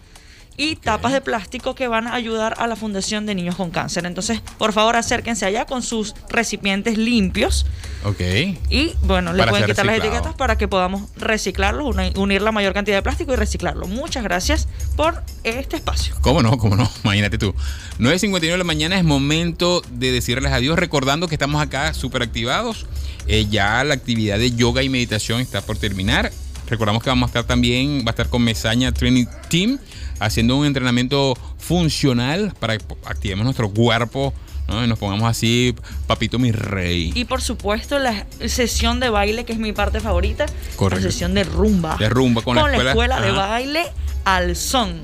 y 0.58 0.76
tapas 0.78 1.12
de 1.12 1.22
plástico 1.22 1.76
que 1.76 1.88
van 1.88 2.08
a 2.08 2.14
ayudar 2.14 2.56
a 2.58 2.68
la 2.68 2.76
Fundación 2.76 3.26
de 3.26 3.36
Niños 3.36 3.56
con 3.56 3.72
Cáncer. 3.72 4.06
Entonces, 4.06 4.41
por 4.58 4.74
favor, 4.74 4.95
acérquense 4.95 5.45
allá 5.45 5.66
con 5.66 5.82
sus 5.82 6.16
recipientes 6.30 6.97
limpios 6.97 7.66
Ok. 8.03 8.22
y, 8.70 8.93
bueno, 9.03 9.34
le 9.34 9.45
pueden 9.47 9.66
quitar 9.66 9.86
las 9.86 9.97
etiquetas 9.97 10.34
para 10.36 10.58
que 10.58 10.68
podamos 10.68 11.10
reciclarlos, 11.18 11.95
unir 12.16 12.41
la 12.41 12.51
mayor 12.51 12.74
cantidad 12.74 12.97
de 12.97 13.01
plástico 13.01 13.34
y 13.34 13.36
reciclarlo. 13.36 13.88
Muchas 13.88 14.24
gracias 14.24 14.68
por 14.95 15.24
este 15.43 15.76
espacio. 15.76 16.16
¿Cómo 16.22 16.41
no? 16.41 16.58
¿Cómo 16.58 16.76
no? 16.76 16.89
Imagínate 17.03 17.38
tú. 17.38 17.53
9.59 17.99 18.39
de 18.39 18.58
la 18.58 18.64
mañana 18.64 18.97
es 18.97 19.03
momento 19.03 19.82
de 19.91 20.12
decirles 20.12 20.51
adiós, 20.51 20.78
recordando 20.78 21.28
que 21.28 21.36
estamos 21.36 21.62
acá 21.62 21.93
súper 21.93 22.22
activados. 22.22 22.86
Eh, 23.28 23.47
ya 23.49 23.84
la 23.84 23.95
actividad 23.95 24.38
de 24.38 24.51
yoga 24.51 24.84
y 24.84 24.89
meditación 24.89 25.41
está 25.41 25.62
por 25.62 25.78
terminar. 25.78 26.32
Recordamos 26.68 27.03
que 27.03 27.10
vamos 27.10 27.28
a 27.28 27.30
estar 27.30 27.43
también, 27.43 27.99
va 27.99 28.08
a 28.08 28.10
estar 28.12 28.30
con 28.30 28.43
Mesaña 28.43 28.91
Training 28.91 29.26
Team, 29.49 29.80
haciendo 30.20 30.55
un 30.57 30.66
entrenamiento 30.66 31.36
funcional 31.57 32.53
para 32.59 32.78
que 32.78 32.86
activemos 33.05 33.43
nuestro 33.45 33.70
cuerpo 33.70 34.34
¿no? 34.68 34.84
y 34.84 34.88
nos 34.88 34.97
pongamos 34.97 35.30
así, 35.30 35.76
papito 36.07 36.39
mi 36.39 36.51
rey. 36.51 37.11
Y 37.16 37.26
por 37.26 37.41
supuesto, 37.41 37.99
la 37.99 38.26
sesión 38.47 38.99
de 38.99 39.09
baile, 39.09 39.45
que 39.45 39.53
es 39.53 39.59
mi 39.59 39.74
parte 39.74 39.99
favorita, 39.99 40.45
Correcto. 40.76 41.05
la 41.05 41.11
sesión 41.11 41.34
de 41.34 41.43
rumba. 41.43 41.97
De 41.97 42.09
rumba 42.09 42.41
con 42.41 42.55
la 42.55 42.61
escuela. 42.89 43.20
de 43.22 43.32
baile 43.32 43.84
al 44.24 44.55
son. 44.55 45.01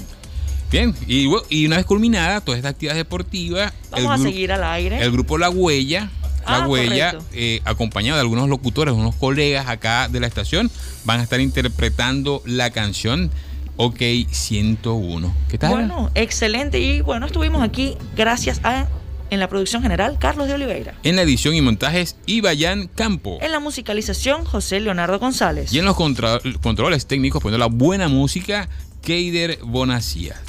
Bien, 0.72 0.96
y, 1.06 1.26
una 1.66 1.76
vez 1.78 1.86
culminada 1.86 2.40
toda 2.40 2.56
esta 2.58 2.70
actividad 2.70 2.96
deportiva, 2.96 3.74
Vamos 3.92 4.12
a 4.12 4.18
gru- 4.18 4.24
seguir 4.24 4.52
al 4.54 4.64
aire. 4.64 5.04
El 5.04 5.12
grupo 5.12 5.38
La 5.38 5.50
Huella, 5.50 6.10
La 6.48 6.64
Ah, 6.64 6.68
Huella, 6.68 7.18
eh, 7.34 7.60
acompañado 7.66 8.16
de 8.16 8.22
algunos 8.22 8.48
locutores, 8.48 8.94
unos 8.94 9.14
colegas 9.16 9.68
acá 9.68 10.08
de 10.08 10.22
la 10.22 10.28
estación, 10.28 10.72
van 11.04 11.20
a 11.20 11.24
estar 11.24 11.42
interpretando 11.42 12.42
la 12.46 12.70
canción 12.72 13.30
OK 13.78 14.02
101. 14.30 15.36
¿Qué 15.50 15.58
tal? 15.58 15.72
Bueno, 15.72 16.12
excelente. 16.16 16.80
Y 16.80 17.02
bueno, 17.02 17.26
estuvimos 17.26 17.64
aquí 17.64 17.96
gracias 18.16 18.62
a, 18.64 18.88
en 19.30 19.40
la 19.40 19.48
producción 19.48 19.82
general, 19.82 20.18
Carlos 20.20 20.48
de 20.48 20.54
Oliveira. 20.56 20.94
En 21.04 21.16
la 21.16 21.22
edición 21.24 21.56
y 21.56 21.62
montajes, 21.62 22.16
Ibayan 22.26 22.88
Campo. 22.88 23.38
En 23.42 23.52
la 23.52 23.60
musicalización, 23.60 24.46
José 24.46 24.80
Leonardo 24.80 25.20
González. 25.20 25.74
Y 25.74 25.80
en 25.80 25.86
los 25.86 25.96
contra- 25.96 26.40
controles 26.62 27.06
técnicos, 27.08 27.42
poniendo 27.42 27.66
la 27.66 27.74
buena 27.74 28.08
música, 28.08 28.70
Keider 29.02 29.60
Bonacía. 29.64 30.40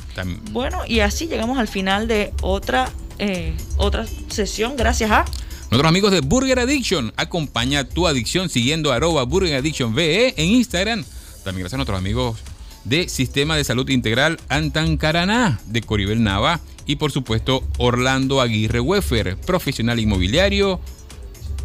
Bueno, 0.50 0.80
y 0.86 1.00
así 1.00 1.26
llegamos 1.26 1.58
al 1.58 1.68
final 1.68 2.06
de 2.06 2.34
otra, 2.42 2.90
eh, 3.18 3.54
otra 3.78 4.04
sesión, 4.28 4.76
gracias 4.76 5.10
a... 5.10 5.24
Nuestros 5.70 5.88
amigos 5.88 6.12
de 6.12 6.20
Burger 6.20 6.58
Addiction, 6.58 7.14
acompaña 7.16 7.84
tu 7.88 8.06
adicción 8.06 8.50
siguiendo 8.50 8.92
arroba 8.92 9.22
Burger 9.22 9.54
Addiction 9.54 9.94
VE 9.94 10.34
en 10.36 10.50
Instagram. 10.50 11.02
También 11.44 11.62
gracias 11.62 11.72
a 11.72 11.76
nuestros 11.78 11.98
amigos 11.98 12.36
de 12.84 13.08
Sistema 13.08 13.56
de 13.56 13.64
Salud 13.64 13.88
Integral 13.88 14.38
Antancaraná 14.48 15.60
de 15.66 15.82
Coribel 15.82 16.22
Nava 16.22 16.60
y 16.86 16.96
por 16.96 17.12
supuesto 17.12 17.62
Orlando 17.78 18.40
Aguirre 18.40 18.80
Weffer, 18.80 19.36
profesional 19.36 20.00
inmobiliario, 20.00 20.80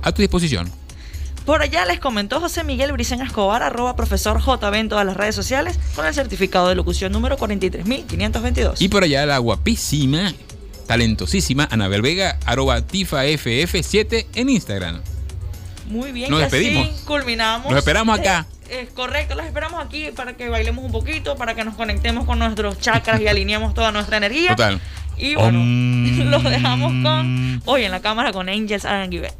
a 0.01 0.11
tu 0.11 0.21
disposición. 0.21 0.71
Por 1.45 1.61
allá 1.61 1.85
les 1.85 1.99
comentó 1.99 2.41
José 2.41 2.63
Miguel 2.65 2.91
Briceña 2.91 3.23
Escobar, 3.23 3.63
arroba 3.63 3.95
profesor 3.95 4.41
JB 4.41 4.73
en 4.75 4.89
todas 4.89 5.05
las 5.05 5.15
redes 5.15 5.33
sociales, 5.33 5.79
con 5.95 6.05
el 6.05 6.13
certificado 6.13 6.67
de 6.67 6.75
locución 6.75 7.13
número 7.13 7.37
43522. 7.37 8.81
Y 8.81 8.89
por 8.89 9.03
allá 9.03 9.25
la 9.25 9.37
guapísima, 9.37 10.33
talentosísima 10.87 11.67
Anabel 11.71 12.01
Vega, 12.01 12.37
arroba 12.45 12.79
TifaFF7 12.81 14.25
en 14.35 14.49
Instagram. 14.49 15.01
Muy 15.87 16.11
bien, 16.11 16.29
Nos 16.29 16.41
y 16.41 16.43
así 16.43 16.57
despedimos. 16.57 17.01
culminamos. 17.01 17.69
Los 17.71 17.79
esperamos 17.79 18.19
acá. 18.19 18.45
Eh, 18.69 18.81
es 18.81 18.89
correcto, 18.89 19.35
los 19.35 19.45
esperamos 19.45 19.83
aquí 19.83 20.09
para 20.15 20.33
que 20.35 20.49
bailemos 20.49 20.83
un 20.83 20.91
poquito, 20.91 21.35
para 21.37 21.55
que 21.55 21.63
nos 21.63 21.75
conectemos 21.75 22.25
con 22.25 22.39
nuestros 22.39 22.79
chakras 22.79 23.21
y 23.21 23.27
alineemos 23.27 23.73
toda 23.73 23.91
nuestra 23.91 24.17
energía. 24.17 24.49
Total. 24.55 24.81
Y 25.17 25.35
bueno, 25.35 25.59
los 26.29 26.43
dejamos 26.43 26.91
con 27.03 27.61
hoy 27.65 27.83
en 27.83 27.91
la 27.91 28.01
cámara 28.01 28.31
con 28.31 28.49
Angels 28.49 28.85
and 28.85 29.11
Give 29.11 29.31